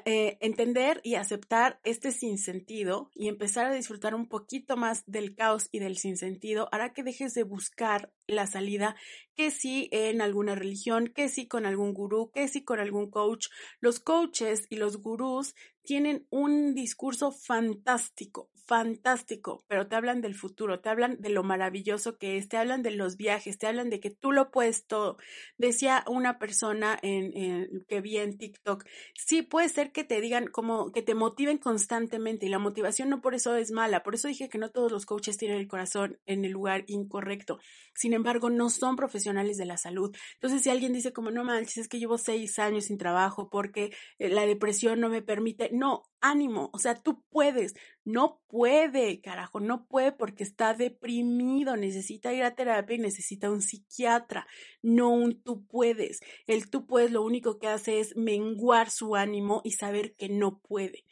Eh, 0.03 0.37
entender 0.41 0.99
y 1.05 1.15
aceptar 1.15 1.79
este 1.85 2.11
sinsentido 2.11 3.11
y 3.15 3.29
empezar 3.29 3.65
a 3.65 3.73
disfrutar 3.73 4.13
un 4.13 4.27
poquito 4.27 4.75
más 4.75 5.03
del 5.05 5.35
caos 5.35 5.69
y 5.71 5.79
del 5.79 5.97
sinsentido 5.97 6.67
hará 6.73 6.91
que 6.91 7.03
dejes 7.03 7.33
de 7.33 7.43
buscar 7.43 8.11
la 8.27 8.45
salida, 8.45 8.97
que 9.35 9.51
sí 9.51 9.87
en 9.93 10.21
alguna 10.21 10.55
religión, 10.55 11.07
que 11.07 11.29
sí 11.29 11.47
con 11.47 11.65
algún 11.65 11.93
gurú, 11.93 12.29
que 12.31 12.49
sí 12.49 12.63
con 12.63 12.79
algún 12.79 13.09
coach. 13.09 13.47
Los 13.79 14.01
coaches 14.01 14.65
y 14.69 14.75
los 14.75 14.97
gurús 14.97 15.55
tienen 15.89 16.27
un 16.29 16.75
discurso 16.75 17.31
fantástico, 17.31 18.51
fantástico, 18.67 19.65
pero 19.67 19.87
te 19.87 19.95
hablan 19.95 20.21
del 20.21 20.35
futuro, 20.35 20.79
te 20.79 20.89
hablan 20.89 21.19
de 21.19 21.29
lo 21.29 21.41
maravilloso 21.41 22.19
que 22.19 22.37
es, 22.37 22.47
te 22.47 22.57
hablan 22.57 22.83
de 22.83 22.91
los 22.91 23.17
viajes, 23.17 23.57
te 23.57 23.65
hablan 23.65 23.89
de 23.89 23.99
que 23.99 24.11
tú 24.11 24.31
lo 24.31 24.51
puedes 24.51 24.85
todo. 24.85 25.17
Decía 25.57 26.03
una 26.05 26.37
persona 26.37 26.99
en, 27.01 27.83
que 27.87 28.01
vi 28.01 28.17
en 28.17 28.37
TikTok, 28.37 28.85
sí 29.15 29.41
puede 29.41 29.67
ser 29.67 29.91
que 29.91 30.03
te 30.03 30.21
digan 30.21 30.45
como 30.45 30.91
que 30.91 31.01
te 31.01 31.15
motiven 31.15 31.57
constantemente 31.57 32.45
y 32.45 32.49
la 32.49 32.59
motivación 32.59 33.09
no 33.09 33.19
por 33.19 33.33
eso 33.33 33.55
es 33.55 33.71
mala, 33.71 34.03
por 34.03 34.13
eso 34.13 34.27
dije 34.27 34.47
que 34.47 34.59
no 34.59 34.69
todos 34.69 34.91
los 34.91 35.07
coaches 35.07 35.37
tienen 35.37 35.57
el 35.57 35.67
corazón 35.67 36.19
en 36.27 36.45
el 36.45 36.51
lugar 36.51 36.83
incorrecto. 36.85 37.57
Sin 37.95 38.13
embargo, 38.13 38.51
no 38.51 38.69
son 38.69 38.95
profesionales 38.95 39.57
de 39.57 39.65
la 39.65 39.77
salud. 39.77 40.15
Entonces, 40.35 40.61
si 40.61 40.69
alguien 40.69 40.93
dice 40.93 41.13
como 41.13 41.31
no 41.31 41.43
manches, 41.43 41.77
es 41.77 41.87
que 41.87 41.97
llevo 41.97 42.19
seis 42.19 42.59
años 42.59 42.85
sin 42.85 42.99
trabajo 42.99 43.49
porque 43.49 43.91
eh, 44.19 44.29
la 44.29 44.45
depresión 44.45 44.99
no 44.99 45.09
me 45.09 45.23
permite, 45.23 45.71
no, 45.79 46.03
ánimo, 46.21 46.69
o 46.73 46.79
sea, 46.79 46.95
tú 46.95 47.23
puedes, 47.29 47.73
no 48.03 48.41
puede, 48.47 49.21
carajo, 49.21 49.59
no 49.59 49.87
puede 49.87 50.11
porque 50.11 50.43
está 50.43 50.73
deprimido, 50.73 51.77
necesita 51.77 52.33
ir 52.33 52.43
a 52.43 52.55
terapia 52.55 52.95
y 52.95 52.99
necesita 52.99 53.49
un 53.49 53.61
psiquiatra, 53.61 54.45
no 54.81 55.09
un 55.09 55.41
tú 55.41 55.65
puedes. 55.65 56.19
El 56.45 56.69
tú 56.69 56.85
puedes 56.85 57.11
lo 57.11 57.23
único 57.23 57.57
que 57.57 57.67
hace 57.67 57.99
es 57.99 58.15
menguar 58.15 58.91
su 58.91 59.15
ánimo 59.15 59.61
y 59.63 59.71
saber 59.71 60.15
que 60.15 60.29
no 60.29 60.59
puede. 60.59 61.05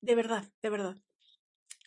De 0.00 0.14
verdad, 0.14 0.50
de 0.62 0.70
verdad. 0.70 0.96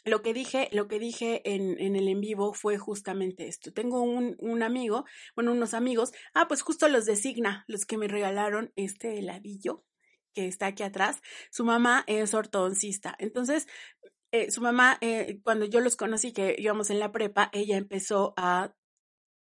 Lo 0.03 0.23
que 0.23 0.33
dije, 0.33 0.67
lo 0.71 0.87
que 0.87 0.97
dije 0.99 1.41
en, 1.45 1.79
en 1.79 1.95
el 1.95 2.07
en 2.07 2.21
vivo 2.21 2.53
fue 2.53 2.77
justamente 2.77 3.47
esto. 3.47 3.71
Tengo 3.71 4.01
un, 4.01 4.35
un 4.39 4.63
amigo, 4.63 5.05
bueno, 5.35 5.51
unos 5.51 5.75
amigos, 5.75 6.11
ah, 6.33 6.47
pues 6.47 6.63
justo 6.63 6.87
los 6.87 7.05
designa, 7.05 7.65
los 7.67 7.85
que 7.85 7.97
me 7.97 8.07
regalaron 8.07 8.73
este 8.75 9.19
heladillo, 9.19 9.85
que 10.33 10.47
está 10.47 10.67
aquí 10.67 10.83
atrás, 10.83 11.21
su 11.51 11.63
mamá 11.63 12.03
es 12.07 12.33
ortodoncista. 12.33 13.15
Entonces, 13.19 13.67
eh, 14.31 14.49
su 14.51 14.61
mamá, 14.61 14.97
eh, 15.01 15.39
cuando 15.43 15.65
yo 15.65 15.81
los 15.81 15.95
conocí, 15.95 16.31
que 16.31 16.55
íbamos 16.57 16.89
en 16.89 16.99
la 16.99 17.11
prepa, 17.11 17.49
ella 17.53 17.77
empezó 17.77 18.33
a 18.37 18.73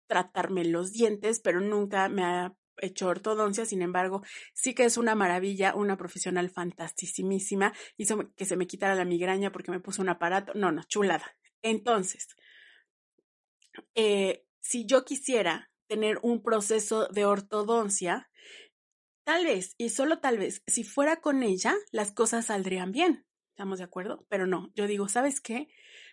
tratarme 0.07 0.65
los 0.65 0.93
dientes, 0.93 1.41
pero 1.41 1.61
nunca 1.61 2.09
me 2.09 2.25
ha 2.25 2.57
hecho 2.79 3.09
ortodoncia, 3.09 3.65
sin 3.65 3.83
embargo, 3.83 4.23
sí 4.53 4.75
que 4.75 4.85
es 4.85 4.99
una 4.99 5.15
maravilla, 5.15 5.75
una 5.75 5.97
profesional 5.97 6.51
fantasticísima, 6.51 7.73
hizo 7.97 8.33
que 8.35 8.45
se 8.45 8.57
me 8.57 8.67
quitara 8.67 8.95
la 8.95 9.05
migraña 9.05 9.51
porque 9.51 9.71
me 9.71 9.81
puso 9.81 10.03
un 10.03 10.11
aparato, 10.11 10.53
no, 10.55 10.73
no, 10.73 10.83
chulada. 10.85 11.37
Entonces, 11.63 12.37
eh, 13.95 14.45
si 14.61 14.87
yo 14.87 15.05
quisiera 15.05 15.71
tener 15.87 16.19
un 16.23 16.43
proceso 16.43 17.09
de 17.09 17.25
ortodoncia, 17.25 18.29
Tal 19.27 19.45
vez, 19.45 19.75
y 19.77 19.89
solo 19.89 20.21
tal 20.21 20.39
vez, 20.39 20.63
si 20.69 20.85
fuera 20.85 21.17
con 21.21 21.43
ella, 21.43 21.75
las 21.91 22.13
cosas 22.13 22.47
saldrían 22.47 22.93
bien. 22.93 23.27
¿Estamos 23.51 23.79
de 23.79 23.85
acuerdo? 23.85 24.25
Pero 24.29 24.47
no, 24.47 24.71
yo 24.77 24.87
digo, 24.87 25.09
¿sabes 25.09 25.41
qué? 25.41 25.67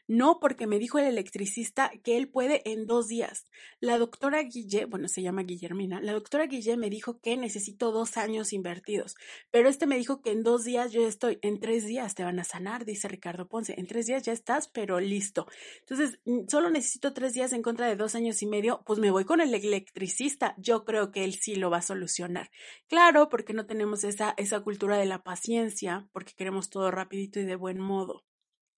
No, 0.07 0.39
porque 0.41 0.67
me 0.67 0.79
dijo 0.79 0.99
el 0.99 1.05
electricista 1.05 1.91
que 2.03 2.17
él 2.17 2.27
puede 2.27 2.61
en 2.69 2.85
dos 2.85 3.07
días. 3.07 3.47
La 3.79 3.97
doctora 3.97 4.43
Guille, 4.43 4.85
bueno, 4.85 5.07
se 5.07 5.21
llama 5.21 5.43
Guillermina, 5.43 6.01
la 6.01 6.11
doctora 6.11 6.45
Guille 6.45 6.75
me 6.75 6.89
dijo 6.89 7.19
que 7.21 7.37
necesito 7.37 7.91
dos 7.93 8.17
años 8.17 8.51
invertidos, 8.51 9.15
pero 9.49 9.69
este 9.69 9.87
me 9.87 9.97
dijo 9.97 10.21
que 10.21 10.31
en 10.31 10.43
dos 10.43 10.65
días 10.65 10.91
yo 10.91 11.07
estoy, 11.07 11.39
en 11.41 11.59
tres 11.59 11.85
días 11.85 12.15
te 12.15 12.23
van 12.23 12.37
a 12.39 12.43
sanar, 12.43 12.83
dice 12.83 13.07
Ricardo 13.07 13.47
Ponce, 13.47 13.75
en 13.77 13.87
tres 13.87 14.05
días 14.05 14.23
ya 14.23 14.33
estás, 14.33 14.67
pero 14.67 14.99
listo. 14.99 15.47
Entonces, 15.79 16.19
mm, 16.25 16.47
solo 16.49 16.69
necesito 16.69 17.13
tres 17.13 17.33
días 17.33 17.53
en 17.53 17.61
contra 17.61 17.87
de 17.87 17.95
dos 17.95 18.15
años 18.15 18.41
y 18.41 18.45
medio, 18.45 18.83
pues 18.85 18.99
me 18.99 19.11
voy 19.11 19.23
con 19.23 19.39
el 19.39 19.53
electricista, 19.53 20.53
yo 20.57 20.83
creo 20.83 21.11
que 21.11 21.23
él 21.23 21.35
sí 21.35 21.55
lo 21.55 21.69
va 21.69 21.77
a 21.77 21.81
solucionar. 21.81 22.51
Claro, 22.87 23.29
porque 23.29 23.53
no 23.53 23.65
tenemos 23.65 24.03
esa, 24.03 24.33
esa 24.37 24.59
cultura 24.61 24.97
de 24.97 25.05
la 25.05 25.23
paciencia, 25.23 26.09
porque 26.11 26.33
queremos 26.35 26.69
todo 26.69 26.91
rapidito 26.91 27.39
y 27.39 27.45
de 27.45 27.55
buen 27.55 27.79
modo. 27.79 28.25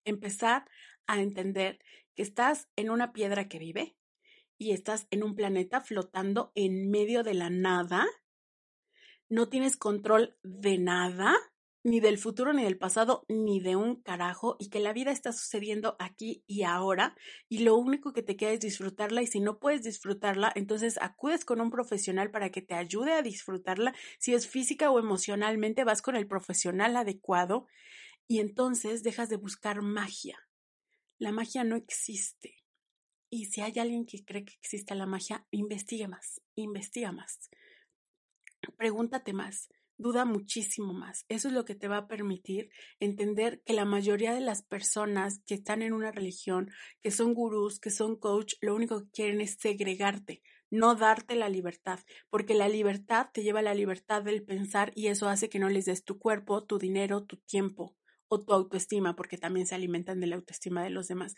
Empezar 0.06 0.66
a 1.08 1.22
entender 1.22 1.80
que 2.16 2.24
estás 2.24 2.70
en 2.76 2.90
una 2.90 3.14
piedra 3.14 3.48
que 3.48 3.60
vive 3.60 3.96
y 4.58 4.72
estás 4.72 5.08
en 5.12 5.24
un 5.24 5.36
planeta 5.36 5.82
flotando 5.82 6.52
en 6.56 6.90
medio 6.90 7.24
de 7.24 7.34
la 7.34 7.50
nada, 7.50 8.06
no 9.30 9.50
tienes 9.50 9.76
control 9.78 10.38
de 10.44 10.78
nada 10.78 11.36
ni 11.86 12.00
del 12.00 12.18
futuro, 12.18 12.52
ni 12.52 12.64
del 12.64 12.80
pasado, 12.80 13.26
ni 13.28 13.60
de 13.60 13.76
un 13.76 14.02
carajo, 14.02 14.56
y 14.60 14.70
que 14.70 14.80
la 14.80 14.92
vida 14.92 15.12
está 15.12 15.32
sucediendo 15.32 15.96
aquí 16.00 16.44
y 16.48 16.64
ahora, 16.64 17.16
y 17.48 17.60
lo 17.60 17.76
único 17.76 18.12
que 18.12 18.24
te 18.24 18.36
queda 18.36 18.54
es 18.54 18.60
disfrutarla, 18.60 19.22
y 19.22 19.28
si 19.28 19.40
no 19.40 19.60
puedes 19.60 19.84
disfrutarla, 19.84 20.52
entonces 20.56 20.98
acudes 21.00 21.46
con 21.46 21.62
un 21.62 21.70
profesional 21.70 22.32
para 22.32 22.50
que 22.50 22.64
te 22.64 22.74
ayude 22.74 23.14
a 23.14 23.22
disfrutarla, 23.22 23.94
si 24.18 24.34
es 24.34 24.48
física 24.48 24.90
o 24.90 24.98
emocionalmente, 24.98 25.84
vas 25.84 26.02
con 26.02 26.16
el 26.16 26.26
profesional 26.28 26.98
adecuado, 26.98 27.68
y 28.28 28.40
entonces 28.40 29.04
dejas 29.04 29.30
de 29.30 29.38
buscar 29.38 29.84
magia. 29.84 30.45
La 31.18 31.32
magia 31.32 31.64
no 31.64 31.76
existe. 31.76 32.64
Y 33.30 33.46
si 33.46 33.62
hay 33.62 33.80
alguien 33.80 34.06
que 34.06 34.24
cree 34.24 34.46
que 34.46 34.54
existe 34.62 34.96
la 34.96 35.06
magia, 35.06 35.48
investigue 35.52 36.08
más, 36.08 36.42
investiga 36.56 37.12
más. 37.12 37.50
Pregúntate 38.78 39.34
más 39.34 39.70
duda 39.98 40.26
muchísimo 40.26 40.94
más. 40.94 41.26
Eso 41.30 41.48
es 41.48 41.54
lo 41.54 41.66
que 41.66 41.76
te 41.76 41.88
va 41.88 41.98
a 41.98 42.08
permitir 42.08 42.70
entender 43.00 43.62
que 43.66 43.74
la 43.74 43.86
mayoría 43.86 44.34
de 44.34 44.42
las 44.42 44.64
personas 44.64 45.42
que 45.46 45.56
están 45.56 45.82
en 45.82 45.94
una 45.94 46.12
religión, 46.12 46.70
que 47.02 47.12
son 47.12 47.34
gurús, 47.34 47.80
que 47.80 47.90
son 47.90 48.16
coach, 48.18 48.56
lo 48.62 48.76
único 48.76 49.02
que 49.02 49.12
quieren 49.12 49.42
es 49.42 49.58
segregarte, 49.60 50.42
no 50.70 50.96
darte 50.96 51.36
la 51.36 51.50
libertad, 51.50 52.00
porque 52.30 52.54
la 52.56 52.68
libertad 52.68 53.28
te 53.34 53.44
lleva 53.44 53.60
a 53.60 53.64
la 53.64 53.76
libertad 53.76 54.24
del 54.24 54.44
pensar 54.44 54.92
y 54.96 55.08
eso 55.08 55.30
hace 55.30 55.50
que 55.50 55.60
no 55.60 55.70
les 55.70 55.86
des 55.86 56.04
tu 56.04 56.20
cuerpo, 56.20 56.66
tu 56.66 56.78
dinero, 56.78 57.24
tu 57.24 57.38
tiempo 57.38 57.96
o 58.28 58.42
tu 58.42 58.54
autoestima, 58.54 59.16
porque 59.16 59.38
también 59.38 59.68
se 59.68 59.76
alimentan 59.76 60.20
de 60.20 60.28
la 60.28 60.36
autoestima 60.36 60.84
de 60.84 60.90
los 60.90 61.08
demás. 61.08 61.36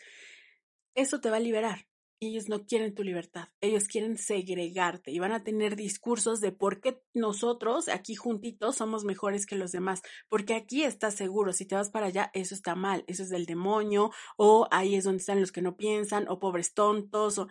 Eso 0.94 1.20
te 1.20 1.30
va 1.30 1.36
a 1.36 1.40
liberar 1.40 1.86
ellos 2.20 2.48
no 2.48 2.66
quieren 2.66 2.94
tu 2.94 3.04
libertad, 3.04 3.48
ellos 3.60 3.84
quieren 3.86 4.18
segregarte 4.18 5.12
y 5.12 5.18
van 5.18 5.32
a 5.32 5.44
tener 5.44 5.76
discursos 5.76 6.40
de 6.40 6.50
por 6.50 6.80
qué 6.80 7.00
nosotros 7.14 7.88
aquí 7.88 8.16
juntitos 8.16 8.76
somos 8.76 9.04
mejores 9.04 9.46
que 9.46 9.56
los 9.56 9.70
demás, 9.70 10.02
porque 10.28 10.54
aquí 10.54 10.82
estás 10.82 11.14
seguro, 11.14 11.52
si 11.52 11.64
te 11.64 11.76
vas 11.76 11.90
para 11.90 12.06
allá, 12.06 12.30
eso 12.34 12.54
está 12.54 12.74
mal, 12.74 13.04
eso 13.06 13.22
es 13.22 13.28
del 13.28 13.46
demonio, 13.46 14.10
o 14.36 14.66
ahí 14.70 14.96
es 14.96 15.04
donde 15.04 15.20
están 15.20 15.40
los 15.40 15.52
que 15.52 15.62
no 15.62 15.76
piensan, 15.76 16.26
o 16.28 16.40
pobres 16.40 16.74
tontos, 16.74 17.38
o 17.38 17.48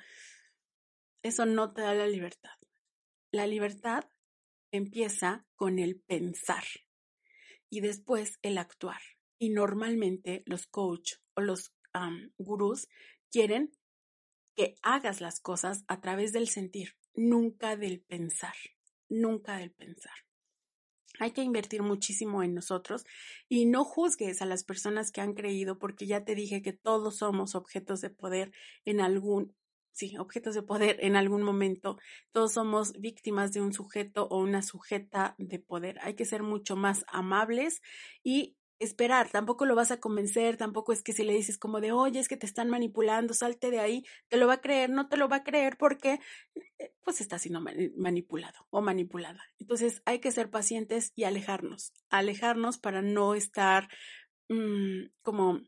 eso 1.23 1.45
no 1.45 1.73
te 1.73 1.81
da 1.81 1.93
la 1.93 2.07
libertad. 2.07 2.57
La 3.31 3.47
libertad 3.47 4.03
empieza 4.71 5.45
con 5.55 5.79
el 5.79 5.99
pensar 6.01 6.63
y 7.69 7.81
después 7.81 8.37
el 8.41 8.57
actuar. 8.57 8.99
Y 9.39 9.49
normalmente 9.49 10.43
los 10.45 10.67
coach 10.67 11.13
o 11.35 11.41
los 11.41 11.73
gurús 12.37 12.87
quieren 13.31 13.71
que 14.55 14.75
hagas 14.81 15.21
las 15.21 15.39
cosas 15.39 15.83
a 15.87 16.01
través 16.01 16.33
del 16.33 16.47
sentir, 16.47 16.95
nunca 17.13 17.75
del 17.75 18.01
pensar, 18.01 18.55
nunca 19.09 19.57
del 19.57 19.71
pensar. 19.71 20.13
Hay 21.19 21.31
que 21.31 21.41
invertir 21.41 21.81
muchísimo 21.81 22.43
en 22.43 22.53
nosotros 22.53 23.05
y 23.49 23.65
no 23.65 23.83
juzgues 23.83 24.41
a 24.41 24.45
las 24.45 24.63
personas 24.63 25.11
que 25.11 25.21
han 25.21 25.33
creído 25.33 25.79
porque 25.79 26.05
ya 26.05 26.23
te 26.23 26.35
dije 26.35 26.61
que 26.61 26.73
todos 26.73 27.17
somos 27.17 27.55
objetos 27.55 28.01
de 28.01 28.11
poder 28.11 28.51
en 28.85 29.01
algún 29.01 29.55
sí, 29.97 30.15
objetos 30.17 30.53
de 30.53 30.61
poder 30.61 30.97
en 31.01 31.15
algún 31.15 31.41
momento. 31.41 31.97
Todos 32.31 32.53
somos 32.53 32.93
víctimas 32.99 33.51
de 33.51 33.61
un 33.61 33.73
sujeto 33.73 34.27
o 34.27 34.39
una 34.39 34.61
sujeta 34.61 35.33
de 35.39 35.57
poder. 35.57 35.97
Hay 36.01 36.13
que 36.13 36.25
ser 36.25 36.43
mucho 36.43 36.75
más 36.75 37.03
amables 37.07 37.81
y 38.23 38.56
esperar, 38.79 39.29
tampoco 39.29 39.65
lo 39.65 39.75
vas 39.75 39.91
a 39.91 39.99
convencer, 39.99 40.57
tampoco 40.57 40.93
es 40.93 41.01
que 41.01 41.13
si 41.13 41.23
le 41.23 41.33
dices 41.33 41.57
como 41.57 41.81
de, 41.81 41.91
oye, 41.91 42.19
es 42.19 42.27
que 42.27 42.37
te 42.37 42.45
están 42.45 42.69
manipulando, 42.69 43.33
salte 43.33 43.71
de 43.71 43.79
ahí, 43.79 44.05
te 44.27 44.37
lo 44.37 44.47
va 44.47 44.53
a 44.53 44.61
creer, 44.61 44.89
no 44.89 45.07
te 45.07 45.17
lo 45.17 45.27
va 45.27 45.37
a 45.37 45.43
creer 45.43 45.77
porque 45.77 46.19
eh, 46.79 46.93
pues 47.03 47.21
está 47.21 47.39
siendo 47.39 47.61
manipulado 47.95 48.67
o 48.69 48.81
manipulada. 48.81 49.41
Entonces 49.59 50.01
hay 50.05 50.19
que 50.19 50.31
ser 50.31 50.49
pacientes 50.49 51.11
y 51.15 51.23
alejarnos, 51.23 51.93
alejarnos 52.09 52.77
para 52.77 53.01
no 53.01 53.33
estar 53.33 53.89
mm, 54.49 55.07
como 55.21 55.61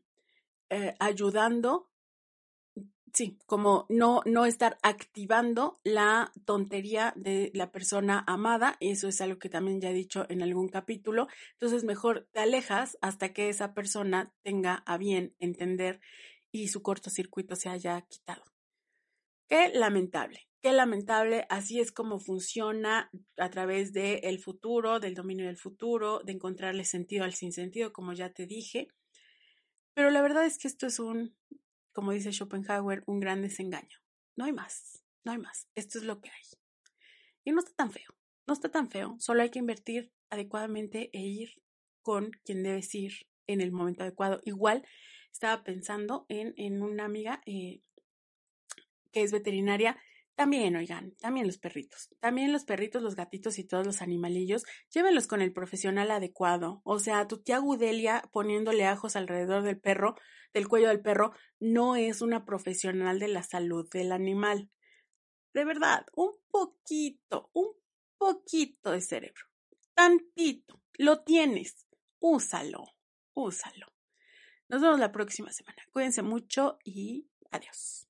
eh, 0.70 0.94
ayudando 1.00 1.89
sí, 3.12 3.38
como 3.46 3.86
no, 3.88 4.22
no 4.24 4.46
estar 4.46 4.78
activando 4.82 5.80
la 5.84 6.32
tontería 6.44 7.12
de 7.16 7.50
la 7.54 7.72
persona 7.72 8.24
amada, 8.26 8.76
eso 8.80 9.08
es 9.08 9.20
algo 9.20 9.38
que 9.38 9.48
también 9.48 9.80
ya 9.80 9.90
he 9.90 9.94
dicho 9.94 10.26
en 10.28 10.42
algún 10.42 10.68
capítulo, 10.68 11.28
entonces 11.52 11.84
mejor 11.84 12.28
te 12.32 12.40
alejas 12.40 12.98
hasta 13.00 13.32
que 13.32 13.48
esa 13.48 13.74
persona 13.74 14.32
tenga 14.42 14.82
a 14.86 14.98
bien 14.98 15.34
entender 15.38 16.00
y 16.52 16.68
su 16.68 16.82
cortocircuito 16.82 17.56
se 17.56 17.68
haya 17.68 18.00
quitado. 18.02 18.44
Qué 19.48 19.68
lamentable, 19.74 20.48
qué 20.62 20.72
lamentable, 20.72 21.46
así 21.48 21.80
es 21.80 21.92
como 21.92 22.20
funciona 22.20 23.10
a 23.36 23.50
través 23.50 23.92
del 23.92 24.38
futuro, 24.38 25.00
del 25.00 25.14
dominio 25.14 25.46
del 25.46 25.56
futuro, 25.56 26.20
de 26.20 26.32
encontrarle 26.32 26.84
sentido 26.84 27.24
al 27.24 27.34
sinsentido, 27.34 27.92
como 27.92 28.12
ya 28.12 28.32
te 28.32 28.46
dije. 28.46 28.88
Pero 29.94 30.10
la 30.10 30.22
verdad 30.22 30.46
es 30.46 30.56
que 30.56 30.68
esto 30.68 30.86
es 30.86 31.00
un 31.00 31.36
como 31.92 32.12
dice 32.12 32.32
Schopenhauer, 32.32 33.02
un 33.06 33.20
gran 33.20 33.42
desengaño. 33.42 33.98
No 34.36 34.44
hay 34.44 34.52
más, 34.52 35.02
no 35.24 35.32
hay 35.32 35.38
más. 35.38 35.68
Esto 35.74 35.98
es 35.98 36.04
lo 36.04 36.20
que 36.20 36.30
hay. 36.30 36.42
Y 37.44 37.52
no 37.52 37.60
está 37.60 37.72
tan 37.74 37.90
feo, 37.90 38.14
no 38.46 38.54
está 38.54 38.70
tan 38.70 38.90
feo. 38.90 39.16
Solo 39.18 39.42
hay 39.42 39.50
que 39.50 39.58
invertir 39.58 40.12
adecuadamente 40.30 41.10
e 41.12 41.20
ir 41.20 41.50
con 42.02 42.30
quien 42.44 42.62
debes 42.62 42.94
ir 42.94 43.12
en 43.46 43.60
el 43.60 43.72
momento 43.72 44.02
adecuado. 44.02 44.40
Igual 44.44 44.86
estaba 45.32 45.62
pensando 45.62 46.26
en, 46.28 46.54
en 46.56 46.82
una 46.82 47.04
amiga 47.04 47.42
eh, 47.46 47.82
que 49.12 49.22
es 49.22 49.32
veterinaria 49.32 49.98
también, 50.40 50.74
oigan, 50.74 51.14
también 51.16 51.46
los 51.46 51.58
perritos. 51.58 52.08
También 52.18 52.50
los 52.50 52.64
perritos, 52.64 53.02
los 53.02 53.14
gatitos 53.14 53.58
y 53.58 53.64
todos 53.64 53.84
los 53.84 54.00
animalillos, 54.00 54.64
llévenlos 54.88 55.26
con 55.26 55.42
el 55.42 55.52
profesional 55.52 56.10
adecuado. 56.10 56.80
O 56.82 56.98
sea, 56.98 57.28
tu 57.28 57.42
tía 57.42 57.58
Gudelia 57.58 58.22
poniéndole 58.32 58.86
ajos 58.86 59.16
alrededor 59.16 59.64
del 59.64 59.78
perro, 59.78 60.14
del 60.54 60.66
cuello 60.66 60.88
del 60.88 61.02
perro, 61.02 61.34
no 61.58 61.94
es 61.94 62.22
una 62.22 62.46
profesional 62.46 63.18
de 63.18 63.28
la 63.28 63.42
salud 63.42 63.86
del 63.92 64.12
animal. 64.12 64.70
De 65.52 65.66
verdad, 65.66 66.06
un 66.16 66.30
poquito, 66.50 67.50
un 67.52 67.74
poquito 68.16 68.92
de 68.92 69.02
cerebro. 69.02 69.44
Tantito. 69.92 70.80
Lo 70.94 71.22
tienes. 71.22 71.86
Úsalo, 72.18 72.86
úsalo. 73.34 73.88
Nos 74.68 74.80
vemos 74.80 75.00
la 75.00 75.12
próxima 75.12 75.52
semana. 75.52 75.82
Cuídense 75.92 76.22
mucho 76.22 76.78
y 76.82 77.28
adiós. 77.50 78.09